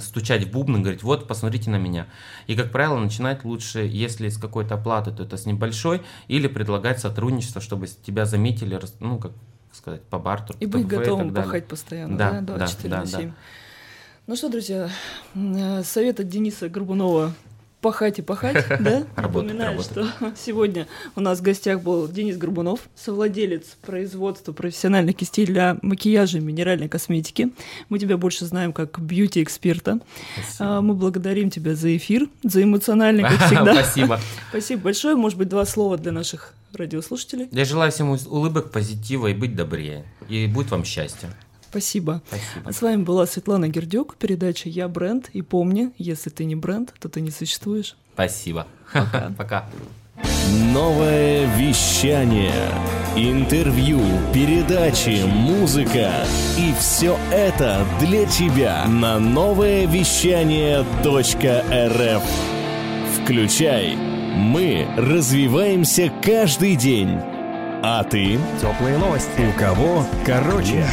стучать 0.00 0.44
в 0.44 0.50
бубны, 0.52 0.80
говорить, 0.80 1.02
вот, 1.02 1.26
посмотрите 1.26 1.70
на 1.70 1.76
меня. 1.76 2.06
И, 2.46 2.54
как 2.54 2.70
правило, 2.70 2.98
начинать 2.98 3.44
лучше, 3.44 3.80
если 3.80 4.28
с 4.28 4.38
какой-то 4.38 4.76
оплаты, 4.76 5.10
то 5.10 5.24
это 5.24 5.36
с 5.36 5.46
небольшой, 5.46 6.02
или 6.28 6.46
предлагать 6.46 7.00
сотрудничество, 7.00 7.60
чтобы 7.60 7.88
тебя 7.88 8.24
заметили, 8.24 8.80
ну, 9.00 9.18
как 9.18 9.32
сказать, 9.72 10.02
по 10.02 10.18
бартеру. 10.18 10.58
И 10.60 10.66
быть 10.66 10.86
готовым 10.86 11.30
и 11.30 11.34
пахать 11.34 11.66
постоянно, 11.66 12.16
да, 12.16 12.40
да 12.40 12.56
24 12.56 12.88
да, 12.88 13.00
на 13.00 13.06
7. 13.06 13.20
Да, 13.20 13.26
да. 13.26 13.34
Ну 14.26 14.36
что, 14.36 14.48
друзья, 14.48 14.90
э, 15.34 15.82
совет 15.84 16.20
от 16.20 16.28
Дениса 16.28 16.68
Горбунова 16.68 17.32
пахать 17.80 18.18
и 18.18 18.22
пахать, 18.22 18.64
да? 18.80 19.04
Напоминаю, 19.16 19.80
что 19.80 20.06
сегодня 20.36 20.86
у 21.16 21.20
нас 21.20 21.38
в 21.38 21.42
гостях 21.42 21.82
был 21.82 22.08
Денис 22.08 22.36
Горбунов, 22.36 22.80
совладелец 22.94 23.76
производства 23.82 24.52
профессиональных 24.52 25.16
кистей 25.16 25.46
для 25.46 25.78
макияжа 25.82 26.38
и 26.38 26.40
минеральной 26.40 26.88
косметики. 26.88 27.52
Мы 27.88 27.98
тебя 27.98 28.16
больше 28.16 28.44
знаем 28.44 28.72
как 28.72 28.98
бьюти-эксперта. 28.98 30.00
А, 30.58 30.80
мы 30.80 30.94
благодарим 30.94 31.50
тебя 31.50 31.74
за 31.74 31.96
эфир, 31.96 32.28
за 32.42 32.62
эмоциональный, 32.62 33.22
как 33.22 33.38
всегда. 33.46 33.74
Спасибо. 33.74 34.20
Спасибо 34.50 34.82
большое. 34.82 35.16
Может 35.16 35.38
быть, 35.38 35.48
два 35.48 35.64
слова 35.64 35.96
для 35.96 36.12
наших 36.12 36.54
радиослушателей. 36.74 37.48
Я 37.50 37.64
желаю 37.64 37.92
всем 37.92 38.10
улыбок, 38.10 38.70
позитива 38.70 39.28
и 39.28 39.34
быть 39.34 39.54
добрее. 39.54 40.04
И 40.28 40.46
будет 40.46 40.70
вам 40.70 40.84
счастье. 40.84 41.30
Спасибо. 41.70 42.22
Спасибо. 42.28 42.72
С 42.72 42.82
вами 42.82 43.02
была 43.02 43.26
Светлана 43.26 43.68
Гердюк, 43.68 44.16
передача 44.16 44.68
«Я 44.68 44.88
бренд». 44.88 45.28
И 45.32 45.42
помни, 45.42 45.90
если 45.98 46.30
ты 46.30 46.44
не 46.44 46.56
бренд, 46.56 46.94
то 46.98 47.08
ты 47.08 47.20
не 47.20 47.30
существуешь. 47.30 47.96
Спасибо. 48.14 48.66
Пока. 48.92 49.32
Пока. 49.38 49.66
Новое 50.72 51.46
вещание. 51.56 52.70
Интервью, 53.16 54.00
передачи, 54.32 55.24
музыка. 55.26 56.10
И 56.56 56.72
все 56.78 57.18
это 57.30 57.86
для 58.00 58.26
тебя 58.26 58.86
на 58.86 59.18
новое 59.18 59.86
вещание 59.86 60.84
.рф. 61.04 62.22
Включай. 63.22 63.96
Мы 63.96 64.86
развиваемся 64.96 66.12
каждый 66.22 66.76
день. 66.76 67.18
А 67.82 68.02
ты? 68.02 68.38
Теплые 68.60 68.98
новости. 68.98 69.40
У 69.48 69.58
кого? 69.58 70.04
Короче. 70.26 70.84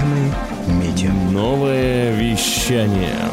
Медиа. 0.67 1.11
Новое 1.31 2.15
вещание. 2.15 3.31